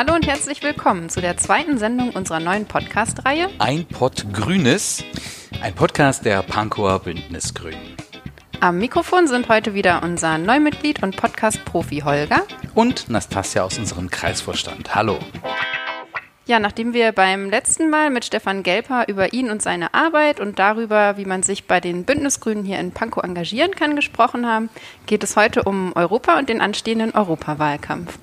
Hallo 0.00 0.14
und 0.14 0.26
herzlich 0.26 0.62
willkommen 0.62 1.10
zu 1.10 1.20
der 1.20 1.36
zweiten 1.36 1.76
Sendung 1.76 2.12
unserer 2.12 2.40
neuen 2.40 2.64
Podcast-Reihe. 2.64 3.50
Ein 3.58 3.84
Pott 3.84 4.24
Grünes, 4.32 5.04
ein 5.60 5.74
Podcast 5.74 6.24
der 6.24 6.40
Pankower 6.40 7.00
Bündnis 7.00 7.52
Grün. 7.52 7.76
Am 8.60 8.78
Mikrofon 8.78 9.26
sind 9.26 9.50
heute 9.50 9.74
wieder 9.74 10.02
unser 10.02 10.38
Neumitglied 10.38 11.02
und 11.02 11.18
Podcast-Profi 11.18 11.98
Holger. 11.98 12.44
Und 12.74 13.10
Nastasia 13.10 13.62
aus 13.62 13.76
unserem 13.76 14.08
Kreisvorstand. 14.08 14.94
Hallo. 14.94 15.18
Ja, 16.46 16.60
nachdem 16.60 16.94
wir 16.94 17.12
beim 17.12 17.50
letzten 17.50 17.90
Mal 17.90 18.08
mit 18.08 18.24
Stefan 18.24 18.62
Gelper 18.62 19.04
über 19.06 19.34
ihn 19.34 19.50
und 19.50 19.60
seine 19.60 19.92
Arbeit 19.92 20.40
und 20.40 20.58
darüber, 20.58 21.18
wie 21.18 21.26
man 21.26 21.42
sich 21.42 21.66
bei 21.66 21.78
den 21.78 22.04
Bündnisgrünen 22.04 22.64
hier 22.64 22.78
in 22.78 22.92
Pankow 22.92 23.22
engagieren 23.22 23.72
kann, 23.72 23.96
gesprochen 23.96 24.46
haben, 24.46 24.70
geht 25.04 25.22
es 25.22 25.36
heute 25.36 25.64
um 25.64 25.92
Europa 25.94 26.38
und 26.38 26.48
den 26.48 26.62
anstehenden 26.62 27.12
Europawahlkampf. 27.12 28.18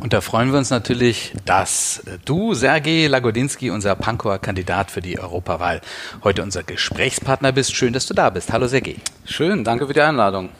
Und 0.00 0.12
da 0.12 0.20
freuen 0.20 0.52
wir 0.52 0.58
uns 0.58 0.70
natürlich, 0.70 1.32
dass 1.44 2.02
du, 2.24 2.54
Sergej 2.54 3.08
Lagodinski, 3.08 3.70
unser 3.70 3.96
Pankower 3.96 4.38
Kandidat 4.38 4.90
für 4.92 5.00
die 5.00 5.18
Europawahl, 5.18 5.80
heute 6.22 6.42
unser 6.42 6.62
Gesprächspartner 6.62 7.50
bist. 7.50 7.74
Schön, 7.74 7.92
dass 7.92 8.06
du 8.06 8.14
da 8.14 8.30
bist. 8.30 8.52
Hallo 8.52 8.68
Sergej. 8.68 8.96
Schön, 9.24 9.64
danke 9.64 9.86
für 9.88 9.94
die 9.94 10.00
Einladung. 10.00 10.50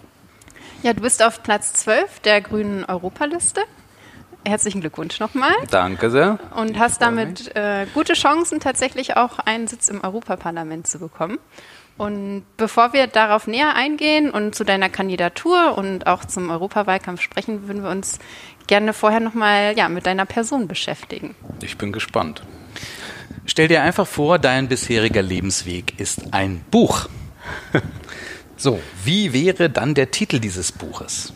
Ja, 0.83 0.93
du 0.93 1.03
bist 1.03 1.23
auf 1.23 1.43
Platz 1.43 1.73
12 1.73 2.21
der 2.21 2.41
grünen 2.41 2.85
Europaliste. 2.85 3.61
Herzlichen 4.47 4.81
Glückwunsch 4.81 5.21
nochmal. 5.21 5.53
Danke 5.71 6.11
sehr. 6.11 6.39
Und 6.57 6.79
hast 6.79 7.03
damit 7.03 7.55
äh, 7.55 7.87
gute 7.93 8.15
Chancen, 8.15 8.61
tatsächlich 8.61 9.17
auch 9.17 9.39
einen 9.39 9.69
Sitz 9.69 9.89
im 9.89 10.03
Europaparlament 10.03 10.87
zu 10.87 10.99
bekommen. 10.99 11.39
Und 11.99 12.45
bevor 12.57 12.93
wir 12.93 13.09
darauf 13.09 13.49
näher 13.49 13.75
eingehen 13.75 14.31
und 14.31 14.55
zu 14.55 14.65
deiner 14.65 14.89
Kandidatur 14.89 15.77
und 15.77 16.07
auch 16.07 16.25
zum 16.25 16.49
Europawahlkampf 16.49 17.21
sprechen, 17.21 17.67
würden 17.67 17.83
wir 17.83 17.91
uns 17.91 18.21
gerne 18.69 18.93
vorher 18.93 19.21
nochmal 19.21 19.77
ja, 19.77 19.89
mit 19.89 20.07
deiner 20.07 20.25
Person 20.25 20.69
beschäftigen. 20.69 21.35
Ich 21.61 21.77
bin 21.77 21.91
gespannt. 21.93 22.43
Stell 23.47 23.67
dir 23.67 23.83
einfach 23.83 24.07
vor, 24.07 24.39
dein 24.39 24.69
bisheriger 24.69 25.23
Lebensweg 25.23 25.99
ist 25.99 26.33
ein 26.33 26.65
Buch. 26.71 27.09
So, 28.61 28.81
wie 29.05 29.33
wäre 29.33 29.71
dann 29.71 29.95
der 29.95 30.11
Titel 30.11 30.41
dieses 30.41 30.73
Buches? 30.73 31.33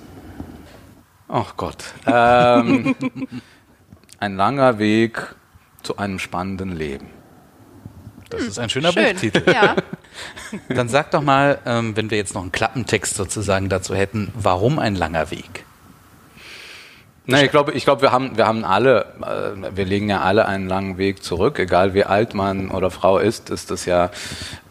Ach 1.34 1.56
Gott. 1.56 1.82
Ähm, 2.06 2.94
ein 4.20 4.36
langer 4.36 4.78
Weg 4.78 5.34
zu 5.82 5.96
einem 5.96 6.18
spannenden 6.18 6.76
Leben. 6.76 7.06
Das 8.28 8.42
ist 8.42 8.58
ein 8.58 8.68
schöner 8.68 8.92
Schön, 8.92 9.14
Buchtitel. 9.14 9.50
Ja. 9.50 9.76
Dann 10.68 10.90
sag 10.90 11.10
doch 11.10 11.22
mal, 11.22 11.58
ähm, 11.64 11.96
wenn 11.96 12.10
wir 12.10 12.18
jetzt 12.18 12.34
noch 12.34 12.42
einen 12.42 12.52
Klappentext 12.52 13.14
sozusagen 13.14 13.70
dazu 13.70 13.94
hätten, 13.94 14.30
warum 14.34 14.78
ein 14.78 14.94
langer 14.94 15.30
Weg? 15.30 15.64
Nein, 17.24 17.46
ich 17.46 17.50
glaube, 17.50 17.72
ich 17.72 17.84
glaube, 17.84 18.02
wir 18.02 18.12
haben, 18.12 18.36
wir 18.36 18.46
haben 18.46 18.66
alle, 18.66 19.14
äh, 19.22 19.74
wir 19.74 19.86
legen 19.86 20.10
ja 20.10 20.20
alle 20.20 20.44
einen 20.44 20.68
langen 20.68 20.98
Weg 20.98 21.22
zurück. 21.22 21.58
Egal 21.58 21.94
wie 21.94 22.04
alt 22.04 22.34
man 22.34 22.70
oder 22.70 22.90
Frau 22.90 23.16
ist, 23.16 23.48
ist 23.48 23.70
das 23.70 23.86
ja 23.86 24.10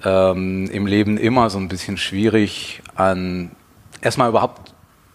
ähm, 0.05 0.69
im 0.69 0.85
Leben 0.85 1.17
immer 1.17 1.49
so 1.49 1.57
ein 1.57 1.69
bisschen 1.69 1.97
schwierig, 1.97 2.83
an 2.93 3.49
erstmal 4.01 4.29
überhaupt 4.29 4.73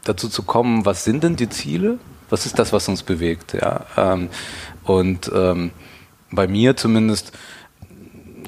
dazu 0.09 0.29
zu 0.29 0.43
kommen, 0.43 0.85
was 0.85 1.05
sind 1.05 1.25
denn 1.25 1.37
die 1.37 1.49
Ziele? 1.49 1.99
Was 2.29 2.47
ist 2.47 2.59
das, 2.59 2.73
was 2.73 2.89
uns 2.89 3.03
bewegt? 3.03 3.53
Ja, 3.55 3.87
ähm, 3.97 4.29
und 4.85 5.31
ähm, 5.35 5.71
bei 6.31 6.49
mir 6.49 6.77
zumindest 6.77 7.33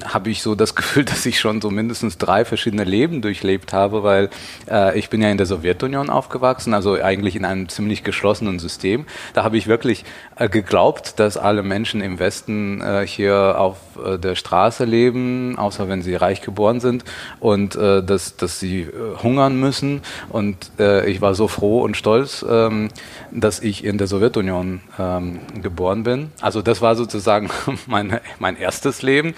habe 0.05 0.29
ich 0.29 0.41
so 0.41 0.55
das 0.55 0.75
Gefühl, 0.79 1.05
dass 1.05 1.25
ich 1.25 1.39
schon 1.39 1.61
so 1.61 1.69
mindestens 1.69 2.17
drei 2.17 2.45
verschiedene 2.45 2.83
Leben 2.83 3.21
durchlebt 3.21 3.73
habe, 3.73 4.03
weil 4.03 4.29
äh, 4.69 4.97
ich 4.97 5.09
bin 5.09 5.21
ja 5.21 5.29
in 5.29 5.37
der 5.37 5.45
Sowjetunion 5.45 6.09
aufgewachsen, 6.09 6.73
also 6.73 7.01
eigentlich 7.01 7.35
in 7.35 7.45
einem 7.45 7.69
ziemlich 7.69 8.03
geschlossenen 8.03 8.59
System. 8.59 9.05
Da 9.33 9.43
habe 9.43 9.57
ich 9.57 9.67
wirklich 9.67 10.05
äh, 10.35 10.49
geglaubt, 10.49 11.19
dass 11.19 11.37
alle 11.37 11.63
Menschen 11.63 12.01
im 12.01 12.19
Westen 12.19 12.81
äh, 12.81 13.05
hier 13.05 13.55
auf 13.57 13.77
äh, 14.03 14.17
der 14.17 14.35
Straße 14.35 14.85
leben, 14.85 15.57
außer 15.57 15.89
wenn 15.89 16.01
sie 16.01 16.15
reich 16.15 16.41
geboren 16.41 16.79
sind 16.79 17.03
und 17.39 17.75
äh, 17.75 18.03
dass, 18.03 18.37
dass 18.37 18.59
sie 18.59 18.81
äh, 18.81 19.23
hungern 19.23 19.59
müssen. 19.59 20.01
Und 20.29 20.71
ich 21.05 21.21
war 21.21 21.35
so 21.35 21.47
froh 21.47 21.81
und 21.81 21.97
stolz, 21.97 22.45
ähm, 22.47 22.89
dass 23.31 23.59
ich 23.59 23.83
in 23.83 23.97
der 23.97 24.07
Sowjetunion 24.07 24.81
ähm, 24.97 25.39
geboren 25.61 26.03
bin. 26.03 26.31
Also 26.41 26.61
das 26.61 26.81
war 26.81 26.95
sozusagen 26.95 27.49
mein, 27.87 28.19
mein 28.39 28.57
erstes 28.57 29.01
Leben. 29.01 29.33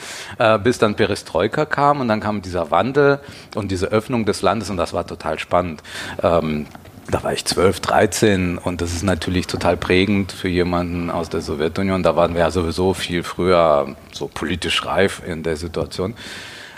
Bis 0.57 0.77
dann 0.77 0.95
Perestroika 0.95 1.65
kam 1.65 2.01
und 2.01 2.07
dann 2.07 2.19
kam 2.19 2.41
dieser 2.41 2.71
Wandel 2.71 3.19
und 3.55 3.71
diese 3.71 3.87
Öffnung 3.87 4.25
des 4.25 4.41
Landes 4.41 4.69
und 4.69 4.77
das 4.77 4.93
war 4.93 5.05
total 5.05 5.39
spannend. 5.39 5.83
Ähm, 6.21 6.67
da 7.09 7.23
war 7.23 7.33
ich 7.33 7.45
12, 7.45 7.79
13 7.79 8.57
und 8.57 8.81
das 8.81 8.93
ist 8.93 9.03
natürlich 9.03 9.47
total 9.47 9.75
prägend 9.75 10.31
für 10.31 10.47
jemanden 10.47 11.09
aus 11.09 11.29
der 11.29 11.41
Sowjetunion. 11.41 12.03
Da 12.03 12.15
waren 12.15 12.33
wir 12.33 12.41
ja 12.41 12.51
sowieso 12.51 12.93
viel 12.93 13.23
früher 13.23 13.95
so 14.11 14.27
politisch 14.27 14.85
reif 14.85 15.21
in 15.25 15.43
der 15.43 15.57
Situation. 15.57 16.15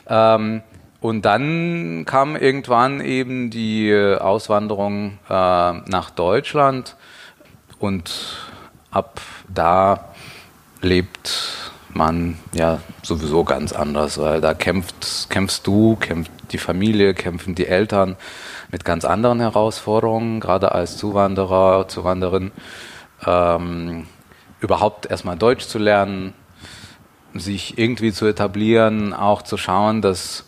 Ähm, 0.07 0.61
und 1.01 1.25
dann 1.25 2.05
kam 2.05 2.35
irgendwann 2.35 3.01
eben 3.01 3.49
die 3.49 3.93
Auswanderung 3.93 5.19
äh, 5.29 5.33
nach 5.33 6.09
Deutschland 6.11 6.95
und 7.77 8.37
ab 8.89 9.19
da 9.53 10.13
lebt 10.81 11.72
man 11.95 12.37
ja 12.53 12.79
sowieso 13.01 13.43
ganz 13.43 13.73
anders, 13.73 14.17
weil 14.17 14.41
da 14.41 14.53
kämpft, 14.53 15.27
kämpfst 15.29 15.65
du, 15.67 15.95
kämpft 15.95 16.31
die 16.51 16.57
Familie, 16.57 17.13
kämpfen 17.13 17.55
die 17.55 17.67
Eltern 17.67 18.15
mit 18.71 18.85
ganz 18.85 19.05
anderen 19.05 19.39
Herausforderungen, 19.39 20.39
gerade 20.39 20.71
als 20.71 20.97
Zuwanderer, 20.97 21.87
Zuwanderin, 21.87 22.51
ähm, 23.25 24.07
überhaupt 24.59 25.05
erstmal 25.05 25.37
Deutsch 25.37 25.67
zu 25.67 25.79
lernen, 25.79 26.33
sich 27.33 27.77
irgendwie 27.77 28.11
zu 28.11 28.25
etablieren, 28.25 29.13
auch 29.13 29.41
zu 29.41 29.57
schauen, 29.57 30.01
dass 30.01 30.45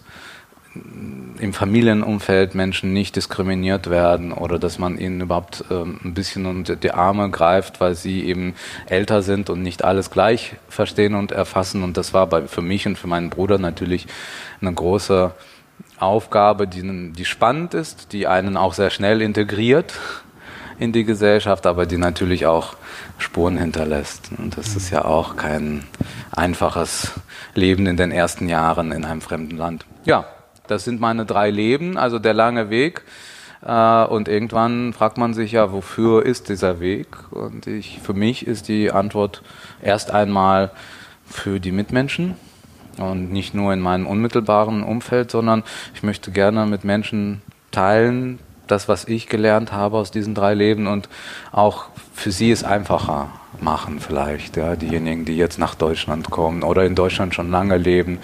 im 1.39 1.53
Familienumfeld 1.53 2.55
Menschen 2.55 2.93
nicht 2.93 3.15
diskriminiert 3.15 3.89
werden 3.89 4.31
oder 4.31 4.57
dass 4.59 4.79
man 4.79 4.97
ihnen 4.97 5.21
überhaupt 5.21 5.65
ähm, 5.69 5.99
ein 6.03 6.13
bisschen 6.13 6.45
unter 6.45 6.75
die 6.75 6.91
Arme 6.91 7.29
greift, 7.29 7.81
weil 7.81 7.95
sie 7.95 8.23
eben 8.23 8.55
älter 8.87 9.21
sind 9.21 9.49
und 9.49 9.61
nicht 9.61 9.83
alles 9.83 10.11
gleich 10.11 10.55
verstehen 10.69 11.15
und 11.15 11.31
erfassen. 11.31 11.83
Und 11.83 11.97
das 11.97 12.13
war 12.13 12.27
bei, 12.27 12.47
für 12.47 12.61
mich 12.61 12.87
und 12.87 12.97
für 12.97 13.07
meinen 13.07 13.29
Bruder 13.29 13.57
natürlich 13.57 14.07
eine 14.61 14.73
große 14.73 15.33
Aufgabe, 15.99 16.67
die, 16.67 17.13
die 17.13 17.25
spannend 17.25 17.73
ist, 17.73 18.13
die 18.13 18.27
einen 18.27 18.57
auch 18.57 18.73
sehr 18.73 18.89
schnell 18.89 19.21
integriert 19.21 19.93
in 20.77 20.91
die 20.91 21.05
Gesellschaft, 21.05 21.65
aber 21.65 21.85
die 21.85 21.97
natürlich 21.97 22.45
auch 22.45 22.75
Spuren 23.17 23.57
hinterlässt. 23.57 24.29
Und 24.37 24.57
das 24.57 24.75
ist 24.75 24.89
ja 24.89 25.05
auch 25.05 25.37
kein 25.37 25.85
einfaches 26.31 27.13
Leben 27.53 27.87
in 27.87 27.95
den 27.95 28.11
ersten 28.11 28.49
Jahren 28.49 28.91
in 28.91 29.05
einem 29.05 29.21
fremden 29.21 29.57
Land. 29.57 29.85
Ja, 30.03 30.25
das 30.67 30.83
sind 30.83 30.99
meine 30.99 31.25
drei 31.25 31.49
Leben, 31.49 31.97
also 31.97 32.19
der 32.19 32.33
lange 32.33 32.69
Weg. 32.69 33.03
Äh, 33.65 34.05
und 34.05 34.27
irgendwann 34.27 34.93
fragt 34.93 35.17
man 35.17 35.33
sich 35.33 35.53
ja, 35.53 35.71
wofür 35.71 36.25
ist 36.25 36.49
dieser 36.49 36.79
Weg? 36.79 37.07
Und 37.31 37.67
ich, 37.67 37.99
für 38.01 38.13
mich 38.13 38.47
ist 38.47 38.67
die 38.67 38.91
Antwort 38.91 39.41
erst 39.81 40.11
einmal 40.11 40.71
für 41.25 41.59
die 41.59 41.71
Mitmenschen 41.71 42.35
und 42.97 43.31
nicht 43.31 43.53
nur 43.53 43.73
in 43.73 43.79
meinem 43.79 44.07
unmittelbaren 44.07 44.83
Umfeld, 44.83 45.31
sondern 45.31 45.63
ich 45.93 46.03
möchte 46.03 46.31
gerne 46.31 46.65
mit 46.65 46.83
Menschen 46.83 47.41
teilen, 47.71 48.39
das, 48.67 48.87
was 48.87 49.05
ich 49.05 49.27
gelernt 49.27 49.71
habe 49.71 49.97
aus 49.97 50.11
diesen 50.11 50.33
drei 50.33 50.53
Leben 50.53 50.87
und 50.87 51.09
auch 51.51 51.85
für 52.13 52.31
sie 52.31 52.51
es 52.51 52.63
einfacher 52.63 53.29
machen 53.61 53.99
vielleicht, 53.99 54.57
ja, 54.57 54.75
diejenigen, 54.75 55.25
die 55.25 55.37
jetzt 55.37 55.59
nach 55.59 55.75
Deutschland 55.75 56.29
kommen 56.29 56.63
oder 56.63 56.83
in 56.85 56.95
Deutschland 56.95 57.35
schon 57.35 57.51
lange 57.51 57.77
leben. 57.77 58.19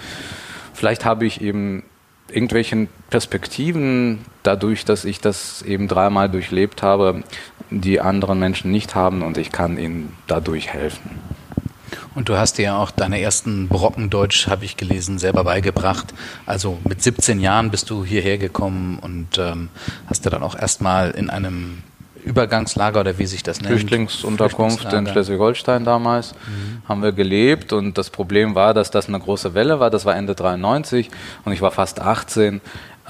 Vielleicht 0.74 1.04
habe 1.04 1.26
ich 1.26 1.40
eben 1.40 1.84
irgendwelchen 2.32 2.88
Perspektiven 3.10 4.20
dadurch, 4.42 4.84
dass 4.84 5.04
ich 5.04 5.20
das 5.20 5.62
eben 5.62 5.88
dreimal 5.88 6.28
durchlebt 6.28 6.82
habe, 6.82 7.22
die 7.70 8.00
anderen 8.00 8.38
Menschen 8.38 8.70
nicht 8.70 8.94
haben 8.94 9.22
und 9.22 9.38
ich 9.38 9.52
kann 9.52 9.78
ihnen 9.78 10.12
dadurch 10.26 10.68
helfen. 10.68 11.10
Und 12.14 12.28
du 12.28 12.36
hast 12.36 12.58
dir 12.58 12.62
ja 12.62 12.78
auch 12.78 12.90
deine 12.90 13.20
ersten 13.20 13.68
Brocken 13.68 14.10
Deutsch, 14.10 14.46
habe 14.46 14.64
ich 14.64 14.76
gelesen, 14.76 15.18
selber 15.18 15.44
beigebracht. 15.44 16.12
Also 16.44 16.78
mit 16.84 17.02
17 17.02 17.40
Jahren 17.40 17.70
bist 17.70 17.88
du 17.88 18.04
hierher 18.04 18.38
gekommen 18.38 18.98
und 19.00 19.38
ähm, 19.38 19.70
hast 20.06 20.26
du 20.26 20.30
dann 20.30 20.42
auch 20.42 20.58
erstmal 20.58 21.12
in 21.12 21.30
einem 21.30 21.82
Übergangslager 22.24 23.00
oder 23.00 23.18
wie 23.18 23.26
sich 23.26 23.42
das 23.42 23.60
nennt? 23.60 23.72
Flüchtlingsunterkunft 23.72 24.92
in 24.92 25.06
Schleswig-Holstein 25.06 25.84
damals 25.84 26.34
mhm. 26.34 26.82
haben 26.88 27.02
wir 27.02 27.12
gelebt 27.12 27.72
und 27.72 27.98
das 27.98 28.10
Problem 28.10 28.54
war, 28.54 28.74
dass 28.74 28.90
das 28.90 29.08
eine 29.08 29.18
große 29.18 29.54
Welle 29.54 29.80
war. 29.80 29.90
Das 29.90 30.04
war 30.04 30.14
Ende 30.14 30.34
93 30.34 31.10
und 31.44 31.52
ich 31.52 31.62
war 31.62 31.70
fast 31.70 32.00
18, 32.00 32.60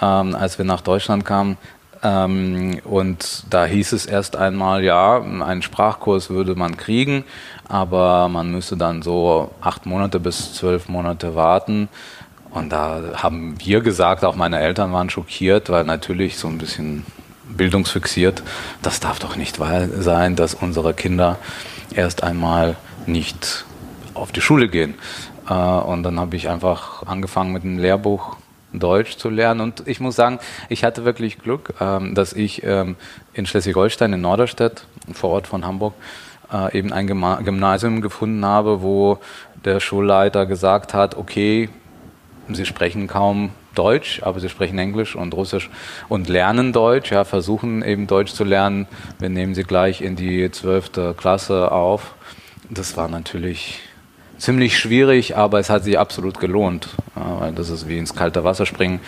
ähm, 0.01 0.35
als 0.35 0.59
wir 0.59 0.65
nach 0.65 0.81
Deutschland 0.81 1.25
kamen. 1.25 1.59
Ähm, 2.03 2.81
und 2.85 3.45
da 3.51 3.65
hieß 3.65 3.93
es 3.93 4.07
erst 4.07 4.35
einmal, 4.37 4.83
ja, 4.83 5.21
einen 5.21 5.63
Sprachkurs 5.63 6.31
würde 6.31 6.55
man 6.55 6.77
kriegen, 6.77 7.25
aber 7.69 8.29
man 8.29 8.51
müsste 8.51 8.77
dann 8.77 9.03
so 9.03 9.51
acht 9.61 9.87
Monate 9.87 10.19
bis 10.19 10.55
zwölf 10.55 10.89
Monate 10.89 11.35
warten. 11.35 11.89
Und 12.51 12.71
da 12.71 13.01
haben 13.15 13.55
wir 13.61 13.81
gesagt, 13.81 14.25
auch 14.25 14.37
meine 14.37 14.61
Eltern 14.61 14.93
waren 14.93 15.11
schockiert, 15.11 15.71
weil 15.71 15.85
natürlich 15.85 16.37
so 16.37 16.49
ein 16.49 16.59
bisschen 16.59 17.07
bildungsfixiert. 17.57 18.43
Das 18.83 19.01
darf 19.01 19.19
doch 19.19 19.37
nicht 19.37 19.57
sein, 19.57 20.37
dass 20.37 20.55
unsere 20.55 20.95
Kinder 20.95 21.39
erst 21.95 22.23
einmal 22.23 22.77
nicht 23.07 23.65
auf 24.15 24.33
die 24.33 24.41
Schule 24.41 24.69
gehen. 24.69 24.95
Äh, 25.49 25.55
und 25.55 26.03
dann 26.03 26.19
habe 26.21 26.37
ich 26.37 26.49
einfach 26.49 27.05
angefangen 27.07 27.53
mit 27.53 27.65
einem 27.65 27.79
Lehrbuch 27.79 28.37
Deutsch 28.73 29.17
zu 29.17 29.29
lernen. 29.29 29.61
Und 29.61 29.87
ich 29.87 30.01
muss 30.01 30.17
sagen, 30.17 30.39
ich 30.69 30.85
hatte 30.85 31.05
wirklich 31.05 31.39
Glück, 31.39 31.75
ähm, 31.81 32.15
dass 32.15 32.33
ich 32.33 32.63
ähm, 32.65 32.97
in 33.35 33.47
Schleswig-Holstein, 33.47 34.13
in 34.13 34.21
Norderstedt, 34.21 34.87
vor 35.13 35.31
Ort 35.31 35.47
von 35.47 35.67
Hamburg, 35.67 35.95
äh, 36.53 36.79
eben 36.79 36.93
ein 36.93 37.07
Gymnasium 37.07 38.01
gefunden 38.01 38.45
habe, 38.45 38.83
wo 38.83 39.19
der 39.65 39.81
Schulleiter 39.81 40.47
gesagt 40.47 40.95
hat, 40.95 41.17
okay, 41.17 41.69
Sie 42.55 42.67
sprechen 42.67 43.07
kaum 43.07 43.51
Deutsch, 43.75 44.23
aber 44.23 44.41
sie 44.41 44.49
sprechen 44.49 44.79
Englisch 44.79 45.17
und 45.17 45.35
Russisch 45.35 45.71
und 46.09 46.29
lernen 46.29 46.73
Deutsch, 46.73 47.11
ja, 47.11 47.25
versuchen 47.25 47.83
eben 47.83 48.07
Deutsch 48.07 48.33
zu 48.33 48.45
lernen. 48.45 48.87
Wir 49.19 49.29
nehmen 49.29 49.55
sie 49.55 49.65
gleich 49.65 50.01
in 50.01 50.17
die 50.17 50.51
zwölfte 50.51 51.15
Klasse 51.15 51.73
auf. 51.73 52.15
Das 52.69 52.97
war 52.97 53.09
natürlich 53.09 53.81
ziemlich 54.39 54.79
schwierig, 54.79 55.37
aber 55.37 55.59
es 55.61 55.71
hat 55.71 55.85
sich 55.85 55.99
absolut 55.99 56.41
gelohnt, 56.41 56.89
das 57.55 57.71
ist 57.71 57.89
wie 57.89 57.99
ins 57.99 58.15
kalte 58.15 58.43
Wasser 58.45 58.67
springen. 58.67 59.01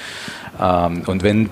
Ähm, 0.61 1.03
und 1.07 1.23
wenn 1.23 1.51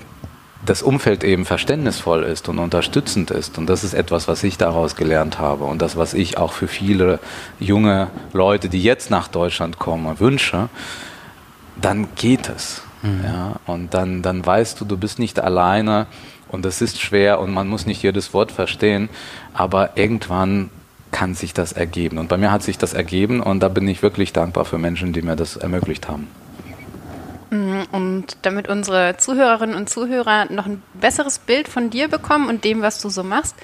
das 0.64 0.82
Umfeld 0.82 1.24
eben 1.24 1.44
verständnisvoll 1.44 2.22
ist 2.22 2.48
und 2.48 2.60
unterstützend 2.60 3.32
ist, 3.32 3.58
und 3.58 3.66
das 3.66 3.82
ist 3.82 3.94
etwas, 3.94 4.28
was 4.28 4.44
ich 4.44 4.58
daraus 4.58 4.94
gelernt 4.94 5.40
habe 5.40 5.64
und 5.64 5.82
das, 5.82 5.96
was 5.96 6.14
ich 6.14 6.38
auch 6.38 6.52
für 6.52 6.68
viele 6.68 7.18
junge 7.58 8.08
Leute, 8.32 8.68
die 8.68 8.82
jetzt 8.82 9.10
nach 9.10 9.26
Deutschland 9.26 9.80
kommen, 9.80 10.20
wünsche, 10.20 10.68
dann 11.80 12.08
geht 12.14 12.48
es. 12.48 12.82
Mhm. 13.02 13.24
Ja, 13.24 13.56
und 13.66 13.94
dann, 13.94 14.22
dann 14.22 14.44
weißt 14.44 14.80
du, 14.80 14.84
du 14.84 14.96
bist 14.96 15.18
nicht 15.18 15.40
alleine 15.40 16.06
und 16.48 16.64
es 16.66 16.80
ist 16.80 17.00
schwer 17.00 17.40
und 17.40 17.52
man 17.52 17.68
muss 17.68 17.86
nicht 17.86 18.02
jedes 18.02 18.32
Wort 18.34 18.52
verstehen, 18.52 19.08
aber 19.54 19.96
irgendwann 19.96 20.70
kann 21.10 21.34
sich 21.34 21.52
das 21.52 21.72
ergeben. 21.72 22.18
Und 22.18 22.28
bei 22.28 22.38
mir 22.38 22.50
hat 22.50 22.62
sich 22.62 22.78
das 22.78 22.94
ergeben 22.94 23.40
und 23.40 23.60
da 23.60 23.68
bin 23.68 23.86
ich 23.88 24.02
wirklich 24.02 24.32
dankbar 24.32 24.64
für 24.64 24.78
Menschen, 24.78 25.12
die 25.12 25.22
mir 25.22 25.36
das 25.36 25.56
ermöglicht 25.56 26.08
haben. 26.08 26.28
Mhm, 27.50 27.86
und 27.92 28.36
damit 28.42 28.68
unsere 28.68 29.16
Zuhörerinnen 29.18 29.76
und 29.76 29.90
Zuhörer 29.90 30.50
noch 30.50 30.66
ein 30.66 30.82
besseres 30.94 31.38
Bild 31.38 31.68
von 31.68 31.90
dir 31.90 32.08
bekommen 32.08 32.48
und 32.48 32.64
dem, 32.64 32.80
was 32.80 33.00
du 33.00 33.10
so 33.10 33.22
machst, 33.22 33.54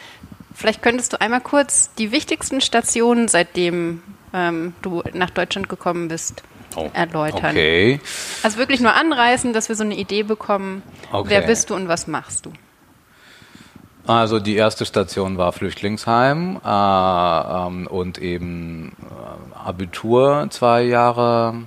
vielleicht 0.55 0.83
könntest 0.83 1.15
du 1.15 1.21
einmal 1.21 1.41
kurz 1.41 1.91
die 1.95 2.13
wichtigsten 2.13 2.61
Stationen, 2.61 3.29
seitdem 3.29 4.03
ähm, 4.35 4.75
du 4.83 5.03
nach 5.15 5.31
Deutschland 5.31 5.71
gekommen 5.71 6.09
bist, 6.09 6.43
oh, 6.77 6.91
erläutern. 6.93 7.51
Okay. 7.51 8.01
Also 8.43 8.59
wirklich 8.59 8.81
nur 8.81 8.95
anreißen, 8.95 9.53
dass 9.53 9.69
wir 9.69 9.77
so 9.77 9.85
eine 9.85 9.97
Idee 9.97 10.23
bekommen, 10.23 10.83
okay. 11.13 11.31
wer 11.31 11.43
bist 11.43 11.71
du 11.71 11.75
und 11.75 11.89
was 11.89 12.07
machst 12.07 12.47
du? 12.47 12.53
Also 14.07 14.41
die 14.41 14.57
erste 14.57 14.87
Station 14.87 15.37
war 15.37 15.53
Flüchtlingsheim 15.53 16.61
äh, 16.65 16.69
ähm, 16.69 17.87
und 17.87 18.17
eben 18.17 18.97
äh, 19.03 19.69
Abitur 19.69 20.47
zwei 20.49 20.83
Jahre 20.83 21.67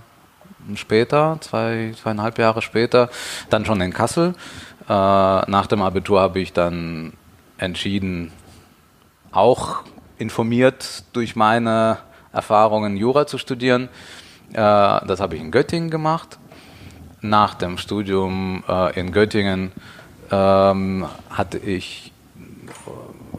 später, 0.76 1.38
zwei, 1.42 1.94
zweieinhalb 2.02 2.40
Jahre 2.40 2.64
später, 2.64 3.10
dann 3.52 3.64
schon 3.66 3.80
in 3.82 3.94
Kassel. 3.94 4.34
Äh, 4.88 4.92
nach 4.92 5.68
dem 5.68 5.84
Abitur 5.84 6.20
habe 6.20 6.40
ich 6.40 6.52
dann 6.52 7.14
entschieden, 7.60 8.32
auch 9.32 9.84
informiert 10.18 11.04
durch 11.14 11.36
meine 11.36 12.00
Erfahrungen 12.34 12.98
Jura 12.98 13.28
zu 13.28 13.38
studieren. 13.38 13.90
Äh, 14.54 14.56
das 14.56 15.20
habe 15.20 15.36
ich 15.36 15.42
in 15.42 15.52
Göttingen 15.52 15.90
gemacht. 15.90 16.38
Nach 17.22 17.54
dem 17.54 17.78
Studium 17.78 18.64
äh, 18.68 19.00
in 19.00 19.12
Göttingen 19.12 19.72
ähm, 20.32 21.06
hatte 21.30 21.58
ich 21.58 22.12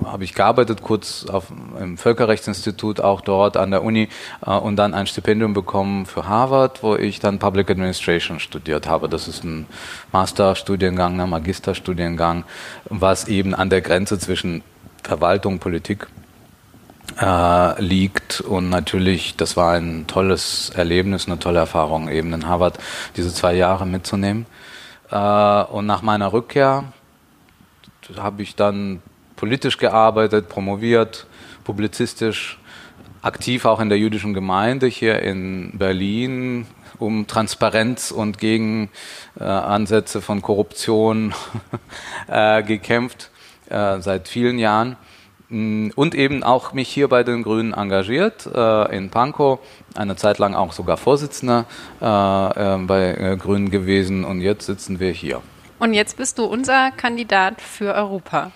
habe 0.04 0.24
ich 0.24 0.34
gearbeitet, 0.34 0.82
kurz 0.82 1.26
auf, 1.26 1.52
im 1.80 1.96
Völkerrechtsinstitut, 1.96 3.00
auch 3.00 3.20
dort 3.20 3.56
an 3.56 3.70
der 3.70 3.84
Uni 3.84 4.08
äh, 4.44 4.50
und 4.50 4.76
dann 4.76 4.94
ein 4.94 5.06
Stipendium 5.06 5.54
bekommen 5.54 6.06
für 6.06 6.28
Harvard, 6.28 6.82
wo 6.82 6.96
ich 6.96 7.20
dann 7.20 7.38
Public 7.38 7.70
Administration 7.70 8.40
studiert 8.40 8.88
habe. 8.88 9.08
Das 9.08 9.28
ist 9.28 9.44
ein 9.44 9.66
Masterstudiengang, 10.12 11.20
ein 11.20 11.30
Magisterstudiengang, 11.30 12.44
was 12.84 13.28
eben 13.28 13.54
an 13.54 13.70
der 13.70 13.80
Grenze 13.80 14.18
zwischen 14.18 14.62
Verwaltung, 15.02 15.58
Politik 15.58 16.06
äh, 17.20 17.82
liegt. 17.82 18.40
Und 18.40 18.68
natürlich, 18.68 19.36
das 19.36 19.56
war 19.56 19.72
ein 19.72 20.06
tolles 20.06 20.70
Erlebnis, 20.70 21.26
eine 21.26 21.38
tolle 21.38 21.60
Erfahrung, 21.60 22.08
eben 22.08 22.32
in 22.32 22.46
Harvard 22.46 22.78
diese 23.16 23.32
zwei 23.32 23.54
Jahre 23.54 23.86
mitzunehmen. 23.86 24.46
Äh, 25.10 25.16
und 25.16 25.86
nach 25.86 26.02
meiner 26.02 26.32
Rückkehr 26.32 26.84
habe 28.16 28.42
ich 28.42 28.56
dann 28.56 29.02
politisch 29.36 29.78
gearbeitet, 29.78 30.48
promoviert, 30.48 31.26
publizistisch, 31.64 32.58
aktiv 33.22 33.64
auch 33.64 33.80
in 33.80 33.88
der 33.88 33.98
jüdischen 33.98 34.34
Gemeinde 34.34 34.86
hier 34.86 35.20
in 35.20 35.78
Berlin, 35.78 36.66
um 36.98 37.26
Transparenz 37.26 38.10
und 38.10 38.38
gegen 38.38 38.90
äh, 39.38 39.44
Ansätze 39.44 40.20
von 40.20 40.42
Korruption 40.42 41.34
äh, 42.28 42.62
gekämpft 42.62 43.30
äh, 43.68 44.00
seit 44.00 44.28
vielen 44.28 44.58
Jahren 44.58 44.96
und 45.52 46.14
eben 46.14 46.42
auch 46.42 46.72
mich 46.72 46.88
hier 46.88 47.08
bei 47.08 47.22
den 47.22 47.42
Grünen 47.42 47.74
engagiert 47.74 48.46
äh, 48.46 48.96
in 48.96 49.10
Pankow, 49.10 49.60
eine 49.94 50.16
Zeit 50.16 50.38
lang 50.38 50.54
auch 50.54 50.72
sogar 50.72 50.96
Vorsitzender 50.96 51.66
äh, 52.00 52.06
äh, 52.06 52.78
bei 52.78 53.36
Grünen 53.38 53.70
gewesen 53.70 54.24
und 54.24 54.40
jetzt 54.40 54.66
sitzen 54.66 54.98
wir 54.98 55.12
hier. 55.12 55.42
Und 55.78 55.94
jetzt 55.94 56.16
bist 56.16 56.38
du 56.38 56.44
unser 56.44 56.90
Kandidat 56.92 57.60
für 57.60 57.94
Europa. 57.94 58.52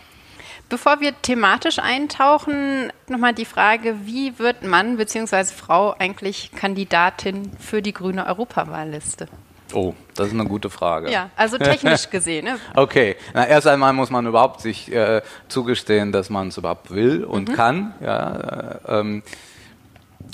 Bevor 0.69 1.01
wir 1.01 1.13
thematisch 1.23 1.79
eintauchen, 1.79 2.93
nochmal 3.09 3.35
die 3.35 3.45
Frage, 3.45 3.97
wie 4.05 4.39
wird 4.39 4.65
Mann 4.65 4.97
bzw. 4.97 5.45
Frau 5.45 5.95
eigentlich 5.97 6.51
Kandidatin 6.57 7.53
für 7.61 7.83
die 7.83 7.93
grüne 7.93 8.27
Europawahlliste? 8.27 9.29
Oh, 9.73 9.95
das 10.15 10.29
ist 10.29 10.35
eine 10.35 10.45
gute 10.45 10.71
Frage. 10.71 11.11
Ja, 11.11 11.31
also 11.37 11.59
technisch 11.59 12.09
gesehen. 12.11 12.45
Ne? 12.45 12.59
okay, 12.75 13.17
na, 13.35 13.47
erst 13.47 13.67
einmal 13.67 13.93
muss 13.93 14.11
man 14.11 14.27
überhaupt 14.27 14.61
sich 14.61 14.93
äh, 14.93 15.23
zugestehen, 15.49 16.13
dass 16.13 16.31
man 16.31 16.49
es 16.49 16.57
überhaupt 16.57 16.91
will 16.91 17.25
und 17.25 17.49
mhm. 17.49 17.53
kann. 17.55 17.95
Ja, 18.01 18.37
äh, 18.37 19.01
ähm, 19.01 19.23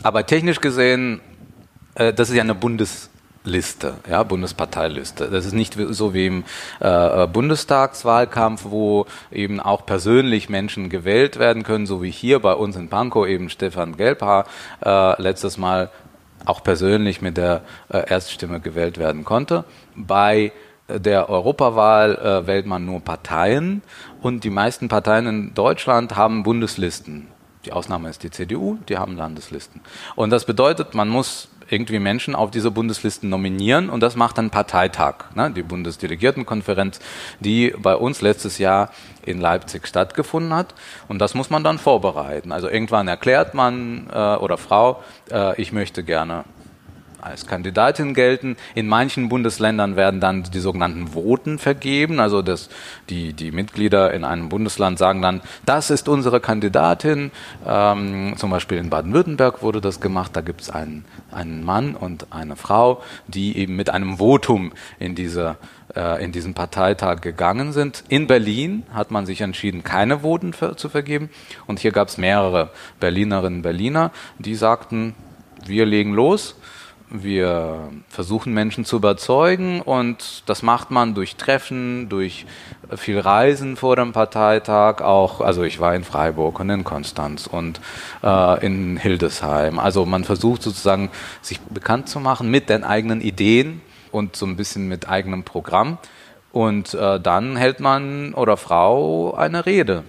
aber 0.03 0.27
technisch 0.27 0.61
gesehen, 0.61 1.21
äh, 1.95 2.13
das 2.13 2.31
ist 2.31 2.37
ja 2.37 2.43
eine 2.43 2.55
Bundes 2.55 3.11
Liste, 3.45 3.95
ja, 4.09 4.23
Bundesparteiliste. 4.23 5.29
Das 5.29 5.47
ist 5.47 5.53
nicht 5.53 5.77
so 5.77 6.15
wie 6.15 6.27
im 6.27 6.45
äh, 6.79 7.27
Bundestagswahlkampf, 7.27 8.67
wo 8.67 9.07
eben 9.33 9.59
auch 9.59 9.85
persönlich 9.85 10.49
Menschen 10.49 10.91
gewählt 10.91 11.41
werden 11.41 11.65
können, 11.65 11.87
so 11.87 12.03
wie 12.03 12.11
hier 12.11 12.39
bei 12.39 12.53
uns 12.53 12.77
in 12.77 12.89
Pankow 12.89 13.27
eben 13.27 13.51
Stefan 13.51 13.97
Gelbhaar 13.97 14.47
äh, 14.85 15.21
letztes 15.21 15.59
Mal 15.59 15.91
auch 16.45 16.63
persönlich 16.63 17.21
mit 17.23 17.37
der 17.37 17.63
äh, 17.89 18.09
Erststimme 18.09 18.61
gewählt 18.61 18.99
werden 18.99 19.25
konnte. 19.25 19.65
Bei 19.95 20.53
der 20.89 21.31
Europawahl 21.31 22.17
äh, 22.17 22.47
wählt 22.47 22.67
man 22.67 22.85
nur 22.85 23.01
Parteien 23.01 23.83
und 24.21 24.45
die 24.45 24.51
meisten 24.51 24.89
Parteien 24.89 25.27
in 25.27 25.55
Deutschland 25.55 26.17
haben 26.17 26.43
Bundeslisten. 26.43 27.29
Die 27.65 27.73
Ausnahme 27.73 28.09
ist 28.09 28.25
die 28.25 28.31
CDU, 28.31 28.79
die 28.89 28.99
haben 28.99 29.17
Landeslisten. 29.17 29.81
Und 30.17 30.31
das 30.31 30.45
bedeutet, 30.45 30.95
man 30.95 31.09
muss 31.09 31.49
irgendwie 31.71 32.01
Menschen 32.01 32.35
auf 32.35 32.51
diese 32.51 32.71
Bundeslisten 32.71 33.31
nominieren 33.31 33.89
und 33.89 34.01
das 34.01 34.17
macht 34.17 34.37
dann 34.37 34.51
Parteitag, 34.51 35.35
ne? 35.35 35.51
die 35.51 35.63
Bundesdelegiertenkonferenz, 35.63 36.99
die 37.41 37.73
bei 37.79 37.95
uns 37.95 38.21
letztes 38.21 38.59
Jahr 38.59 38.91
in 39.25 39.41
Leipzig 39.41 39.87
stattgefunden 39.87 40.55
hat 40.55 40.75
und 41.09 41.19
das 41.19 41.35
muss 41.35 41.51
man 41.51 41.65
dann 41.65 41.79
vorbereiten. 41.79 42.53
Also 42.53 42.69
irgendwann 42.69 43.09
erklärt 43.09 43.55
man 43.55 44.09
äh, 44.13 44.37
oder 44.37 44.59
Frau, 44.59 45.03
äh, 45.31 45.61
ich 45.61 45.73
möchte 45.73 46.03
gerne 46.03 46.45
als 47.23 47.47
Kandidatin 47.47 48.15
gelten. 48.15 48.57
In 48.75 48.89
manchen 48.89 49.29
Bundesländern 49.29 49.97
werden 49.97 50.21
dann 50.21 50.43
die 50.43 50.59
sogenannten 50.59 51.09
Voten 51.09 51.59
vergeben. 51.59 52.21
Also 52.21 52.43
das, 52.43 52.69
die, 53.09 53.33
die 53.33 53.53
Mitglieder 53.53 54.13
in 54.13 54.25
einem 54.25 54.49
Bundesland 54.49 54.99
sagen 54.99 55.23
dann, 55.23 55.41
das 55.65 55.91
ist 55.91 56.09
unsere 56.09 56.41
Kandidatin. 56.41 57.31
Ähm, 57.67 58.35
zum 58.37 58.51
Beispiel 58.51 58.79
in 58.79 58.91
Baden-Württemberg 58.91 59.63
wurde 59.63 59.81
das 59.81 60.01
gemacht. 60.01 60.33
Da 60.35 60.41
gibt 60.41 60.61
es 60.61 60.71
einen, 60.71 61.05
einen 61.31 61.65
Mann 61.65 61.95
und 61.95 62.27
eine 62.31 62.57
Frau, 62.57 63.03
die 63.29 63.57
eben 63.57 63.77
mit 63.77 63.89
einem 63.89 64.19
Votum 64.19 64.73
in 64.99 65.15
diese 65.15 65.57
äh, 65.95 66.25
in 66.25 66.33
diesen 66.33 66.55
Parteitag 66.55 67.21
gegangen 67.21 67.73
sind. 67.73 68.05
In 68.09 68.27
Berlin 68.27 68.85
hat 68.93 69.11
man 69.11 69.27
sich 69.27 69.41
entschieden, 69.43 69.85
keine 69.85 70.21
Voten 70.21 70.53
für, 70.53 70.77
zu 70.77 70.89
vergeben. 70.89 71.31
Und 71.67 71.81
hier 71.81 71.93
gab 71.93 72.09
es 72.09 72.19
mehrere 72.19 72.71
Berlinerinnen 72.99 73.59
und 73.59 73.63
Berliner, 73.63 74.11
die 74.39 74.55
sagten, 74.55 75.15
wir 75.67 75.87
legen 75.87 76.15
los 76.15 76.57
wir 77.13 77.91
versuchen 78.09 78.55
Menschen 78.55 78.85
zu 78.85 78.97
überzeugen 78.97 79.81
und 79.83 80.43
das 80.47 80.63
macht 80.63 80.91
man 80.91 81.15
durch 81.15 81.37
Treffen, 81.37 82.09
durch 82.09 82.47
viel 82.97 83.19
Reisen 83.19 83.77
vor 83.77 83.97
dem 83.97 84.13
Parteitag, 84.13 85.03
auch, 85.03 85.41
also 85.41 85.63
ich 85.63 85.79
war 85.79 85.95
in 85.95 86.05
Freiburg 86.05 86.59
und 86.61 86.71
in 86.71 86.85
Konstanz 86.85 87.47
und 87.47 87.81
äh, 88.23 88.65
in 88.65 88.97
Hildesheim. 88.97 89.79
Also 89.79 90.07
man 90.07 90.25
versucht 90.25 90.63
sozusagen 90.63 91.11
sich 91.43 91.61
bekannt 91.61 92.09
zu 92.09 92.19
machen 92.19 92.51
mit 92.51 92.69
den 92.69 92.85
eigenen 92.85 93.21
Ideen 93.21 93.83
und 94.11 94.37
so 94.37 94.47
ein 94.47 94.57
bisschen 94.57 94.89
mit 94.89 95.09
eigenem 95.09 95.45
Programm. 95.45 95.99
Und 96.51 96.95
äh, 96.95 97.19
dann 97.19 97.57
hält 97.57 97.81
man 97.81 98.35
oder 98.35 98.57
Frau 98.57 99.35
eine 99.35 99.65
Rede 99.65 100.05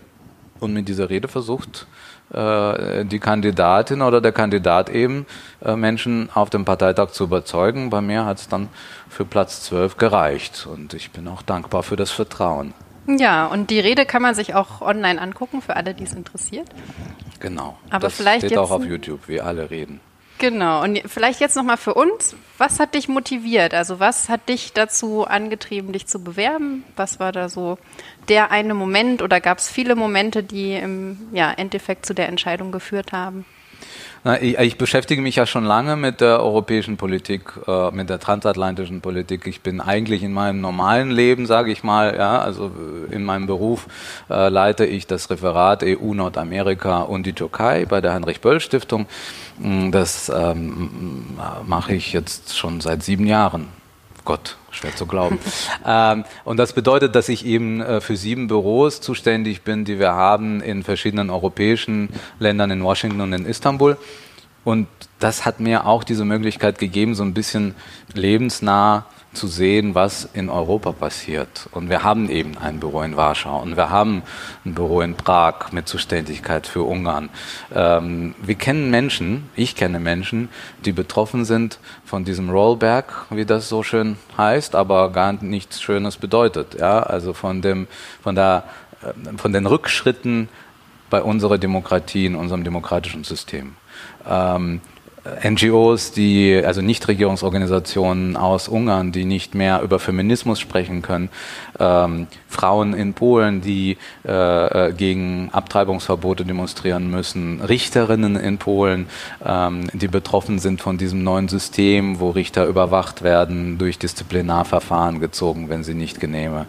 und 0.60 0.74
mit 0.74 0.88
dieser 0.88 1.10
Rede 1.10 1.28
versucht 1.28 1.88
die 2.34 3.20
Kandidatin 3.20 4.02
oder 4.02 4.22
der 4.22 4.32
Kandidat 4.32 4.90
eben, 4.90 5.26
äh, 5.64 5.76
Menschen 5.76 6.30
auf 6.34 6.50
dem 6.50 6.66
Parteitag 6.66 7.12
zu 7.12 7.26
überzeugen. 7.26 7.90
Bei 7.90 8.02
mir 8.02 8.26
hat 8.26 8.40
es 8.40 8.48
dann 8.48 8.70
für 9.08 9.26
Platz 9.26 9.62
12 9.64 9.98
gereicht 9.98 10.68
und 10.70 10.94
ich 10.94 11.12
bin 11.12 11.28
auch 11.28 11.42
dankbar 11.42 11.84
für 11.84 11.96
das 11.96 12.12
Vertrauen. 12.12 12.74
Ja, 13.06 13.48
und 13.48 13.70
die 13.70 13.80
Rede 13.80 14.06
kann 14.06 14.22
man 14.22 14.34
sich 14.34 14.56
auch 14.56 14.82
online 14.82 15.22
angucken, 15.22 15.62
für 15.62 15.76
alle, 15.76 15.94
die 15.94 16.06
es 16.06 16.14
interessiert. 16.14 16.68
Genau. 17.40 17.78
Aber 17.90 18.08
das 18.08 18.16
vielleicht 18.16 18.46
steht 18.46 18.58
auch 18.58 18.72
auf 18.72 18.86
YouTube, 18.86 19.28
wie 19.28 19.42
alle 19.42 19.70
reden. 19.70 20.00
Genau. 20.40 20.84
Und 20.84 21.02
vielleicht 21.06 21.40
jetzt 21.40 21.56
nochmal 21.56 21.78
für 21.78 21.94
uns. 21.94 22.36
Was 22.58 22.80
hat 22.80 22.96
dich 22.96 23.08
motiviert? 23.08 23.74
Also 23.74 24.00
was 24.00 24.30
hat 24.30 24.50
dich 24.50 24.74
dazu 24.74 25.26
angetrieben, 25.26 25.94
dich 25.94 26.08
zu 26.08 26.24
bewerben? 26.24 26.84
Was 26.96 27.20
war 27.20 27.32
da 27.32 27.50
so 27.50 27.78
der 28.30 28.52
eine 28.52 28.74
Moment 28.74 29.22
oder 29.22 29.40
gab 29.40 29.60
es 29.60 29.70
viele 29.70 29.96
Momente, 29.96 30.44
die 30.44 30.74
im 30.76 31.30
ja, 31.32 31.52
Endeffekt 31.52 32.06
zu 32.06 32.14
der 32.14 32.28
Entscheidung 32.28 32.72
geführt 32.72 33.12
haben? 33.12 33.46
Ich, 34.40 34.58
ich, 34.58 34.78
beschäftige 34.78 35.22
mich 35.22 35.36
ja 35.36 35.46
schon 35.46 35.66
lange 35.66 35.98
mit 35.98 36.22
der 36.22 36.40
europäischen 36.40 36.96
Politik, 36.96 37.52
äh, 37.68 37.92
mit 37.92 38.10
der 38.10 38.20
transatlantischen 38.20 39.02
Politik. 39.02 39.46
Ich 39.48 39.60
bin 39.60 39.82
eigentlich 39.82 40.24
in 40.24 40.32
meinem 40.32 40.62
normalen 40.62 41.12
Leben, 41.12 41.46
sage 41.46 41.74
ich 41.74 41.84
mal, 41.84 42.16
ja, 42.16 42.40
also 42.40 42.72
äh, 43.12 43.14
in 43.14 43.26
meinem 43.26 43.48
Beruf 43.48 43.86
äh, 44.30 44.48
leite 44.48 44.86
ich 44.86 45.08
das 45.08 45.30
Referat 45.30 45.84
EU 45.84 46.14
Nordamerika 46.14 47.02
und 47.02 47.26
die 47.26 47.34
Türkei 47.34 47.86
bei 47.86 48.00
der 48.00 48.14
Heinrich 48.14 48.40
Böll 48.40 48.62
Stiftung. 48.62 49.08
Mm, 49.60 49.92
das 49.92 50.32
ähm, 50.34 51.36
mache 51.66 51.94
ich 51.94 52.14
jetzt 52.14 52.58
schon 52.58 52.80
seit 52.80 53.04
sieben 53.04 53.28
Jahren. 53.28 53.83
Gott, 54.26 54.58
schwer 54.72 54.96
zu 54.96 55.06
glauben. 55.06 55.40
ähm, 55.86 56.26
und 56.46 56.58
das 56.58 56.74
bedeutet, 56.74 57.16
dass 57.16 57.30
ich 57.30 57.46
eben 57.46 57.82
äh, 57.82 58.02
für 58.02 58.16
sieben 58.16 58.48
Büros 58.48 59.02
zuständig 59.02 59.64
bin, 59.64 59.86
die 59.86 60.00
wir 60.00 60.14
haben 60.14 60.62
in 60.62 60.84
verschiedenen 60.84 61.30
europäischen 61.30 62.10
Ländern, 62.40 62.72
in 62.72 62.84
Washington 62.84 63.22
und 63.22 63.34
in 63.34 63.46
Istanbul. 63.46 63.98
Und 64.64 64.88
das 65.20 65.46
hat 65.46 65.60
mir 65.60 65.86
auch 65.86 66.04
diese 66.04 66.26
Möglichkeit 66.26 66.78
gegeben, 66.78 67.16
so 67.16 67.24
ein 67.24 67.34
bisschen 67.34 67.76
lebensnah 68.14 69.06
zu 69.34 69.48
sehen, 69.48 69.96
was 69.96 70.30
in 70.34 70.50
Europa 70.50 70.92
passiert. 70.92 71.68
Und 71.72 71.90
wir 71.90 72.04
haben 72.04 72.30
eben 72.30 72.58
ein 72.58 72.80
Büro 72.80 73.02
in 73.02 73.18
Warschau 73.18 73.62
und 73.62 73.78
wir 73.78 73.90
haben 73.90 74.24
ein 74.66 74.74
Büro 74.74 75.02
in 75.02 75.16
Prag 75.16 75.72
mit 75.72 75.88
Zuständigkeit 75.88 76.68
für 76.68 76.84
Ungarn. 76.84 77.30
Ähm, 77.74 78.36
wir 78.42 78.56
kennen 78.56 78.90
Menschen, 78.90 79.50
ich 79.56 79.76
kenne 79.76 80.00
Menschen, 80.00 80.50
die 80.86 80.92
betroffen 80.92 81.46
sind 81.46 81.80
von 82.06 82.26
diesem 82.26 82.50
Rollback, 82.50 83.06
wie 83.30 83.46
das 83.46 83.70
so 83.70 83.84
schön 83.84 84.18
heißt, 84.38 84.76
aber 84.76 85.12
gar 85.12 85.34
nichts 85.34 85.82
Schönes 85.82 86.18
bedeutet. 86.18 86.80
Ja, 86.80 87.02
also 87.02 87.34
von 87.34 87.62
dem, 87.62 87.88
von 88.22 88.36
der, 88.36 88.64
äh, 89.02 89.38
von 89.38 89.54
den 89.54 89.66
Rückschritten 89.66 90.50
bei 91.10 91.22
unserer 91.22 91.58
Demokratie, 91.58 92.26
in 92.26 92.36
unserem 92.36 92.64
demokratischen 92.64 93.24
System. 93.24 93.76
Ähm, 94.28 94.82
NGOs, 95.26 96.12
die, 96.12 96.62
also 96.64 96.82
Nichtregierungsorganisationen 96.82 98.36
aus 98.36 98.68
Ungarn, 98.68 99.14
die 99.14 99.24
nicht 99.24 99.56
mehr 99.56 99.82
über 99.82 100.00
Feminismus 100.00 100.60
sprechen 100.60 101.02
können, 101.02 101.30
ähm, 101.80 102.28
Frauen 102.50 102.94
in 102.94 103.14
Polen, 103.14 103.62
die 103.62 103.98
äh, 104.28 104.90
äh, 104.90 104.94
gegen 104.94 105.50
Abtreibungsverbote 105.52 106.44
demonstrieren 106.44 107.10
müssen, 107.10 107.62
Richterinnen 107.62 108.36
in 108.36 108.58
Polen, 108.58 109.08
ähm, 109.46 109.88
die 109.94 110.10
betroffen 110.10 110.60
sind 110.60 110.82
von 110.82 110.98
diesem 110.98 111.24
neuen 111.24 111.48
System, 111.48 112.20
wo 112.20 112.32
Richter 112.32 112.66
überwacht 112.66 113.22
werden, 113.22 113.78
durch 113.78 113.98
Disziplinarverfahren 114.00 115.22
gezogen, 115.22 115.70
wenn 115.70 115.84
sie 115.84 115.94
nicht 115.94 116.20
genehme 116.20 116.66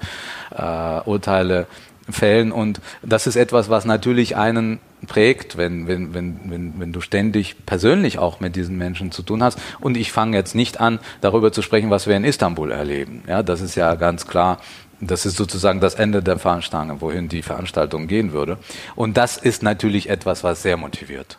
äh, 0.56 1.00
Urteile 1.04 1.66
fällen. 2.10 2.52
Und 2.52 2.80
das 3.02 3.26
ist 3.26 3.36
etwas, 3.36 3.70
was 3.70 3.84
natürlich 3.84 4.36
einen 4.36 4.80
prägt, 5.06 5.56
wenn, 5.56 5.86
wenn, 5.86 6.14
wenn, 6.14 6.40
wenn, 6.50 6.80
wenn 6.80 6.92
du 6.92 7.00
ständig 7.00 7.66
persönlich 7.66 8.18
auch 8.18 8.40
mit 8.40 8.56
diesen 8.56 8.76
Menschen 8.76 9.12
zu 9.12 9.22
tun 9.22 9.42
hast. 9.42 9.58
Und 9.80 9.96
ich 9.96 10.12
fange 10.12 10.36
jetzt 10.36 10.54
nicht 10.54 10.80
an, 10.80 10.98
darüber 11.20 11.52
zu 11.52 11.62
sprechen, 11.62 11.90
was 11.90 12.06
wir 12.06 12.16
in 12.16 12.24
Istanbul 12.24 12.70
erleben. 12.70 13.22
Ja, 13.26 13.42
das 13.42 13.60
ist 13.60 13.74
ja 13.74 13.94
ganz 13.94 14.26
klar. 14.26 14.58
Das 15.00 15.26
ist 15.26 15.36
sozusagen 15.36 15.80
das 15.80 15.94
Ende 15.94 16.22
der 16.22 16.38
Fahnenstange, 16.38 17.00
wohin 17.00 17.28
die 17.28 17.42
Veranstaltung 17.42 18.06
gehen 18.06 18.32
würde. 18.32 18.58
Und 18.94 19.16
das 19.16 19.36
ist 19.36 19.62
natürlich 19.62 20.08
etwas, 20.08 20.44
was 20.44 20.62
sehr 20.62 20.76
motiviert. 20.76 21.38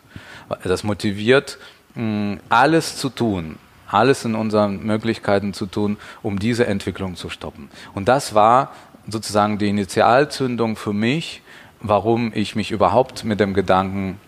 Das 0.62 0.84
motiviert, 0.84 1.58
alles 2.48 2.96
zu 2.96 3.08
tun, 3.08 3.56
alles 3.88 4.24
in 4.24 4.34
unseren 4.34 4.84
Möglichkeiten 4.84 5.54
zu 5.54 5.66
tun, 5.66 5.96
um 6.22 6.38
diese 6.38 6.66
Entwicklung 6.66 7.16
zu 7.16 7.30
stoppen. 7.30 7.70
Und 7.94 8.08
das 8.08 8.34
war 8.34 8.72
sozusagen 9.08 9.58
die 9.58 9.68
Initialzündung 9.68 10.76
für 10.76 10.92
mich, 10.92 11.42
warum 11.80 12.32
ich 12.34 12.56
mich 12.56 12.70
überhaupt 12.70 13.24
mit 13.24 13.40
dem 13.40 13.54
Gedanken 13.54 14.18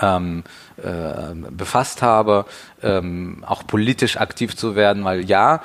ähm, 0.00 0.44
äh, 0.76 1.34
befasst 1.50 2.02
habe, 2.02 2.44
ähm, 2.82 3.42
auch 3.46 3.66
politisch 3.66 4.18
aktiv 4.18 4.56
zu 4.56 4.76
werden, 4.76 5.04
weil 5.04 5.24
ja, 5.24 5.62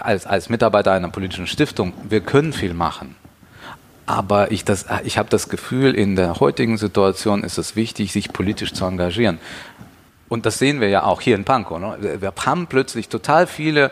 als, 0.00 0.26
als 0.26 0.48
Mitarbeiter 0.48 0.92
einer 0.92 1.08
politischen 1.08 1.46
Stiftung, 1.46 1.92
wir 2.08 2.20
können 2.20 2.52
viel 2.52 2.74
machen. 2.74 3.14
Aber 4.06 4.50
ich, 4.50 4.64
ich 5.04 5.18
habe 5.18 5.28
das 5.28 5.50
Gefühl, 5.50 5.94
in 5.94 6.16
der 6.16 6.40
heutigen 6.40 6.78
Situation 6.78 7.44
ist 7.44 7.58
es 7.58 7.76
wichtig, 7.76 8.10
sich 8.10 8.32
politisch 8.32 8.72
zu 8.72 8.86
engagieren. 8.86 9.38
Und 10.30 10.46
das 10.46 10.58
sehen 10.58 10.80
wir 10.80 10.88
ja 10.88 11.04
auch 11.04 11.20
hier 11.20 11.36
in 11.36 11.44
Pankow. 11.44 11.78
Ne? 11.78 12.18
Wir 12.20 12.32
haben 12.44 12.66
plötzlich 12.66 13.08
total 13.08 13.46
viele 13.46 13.90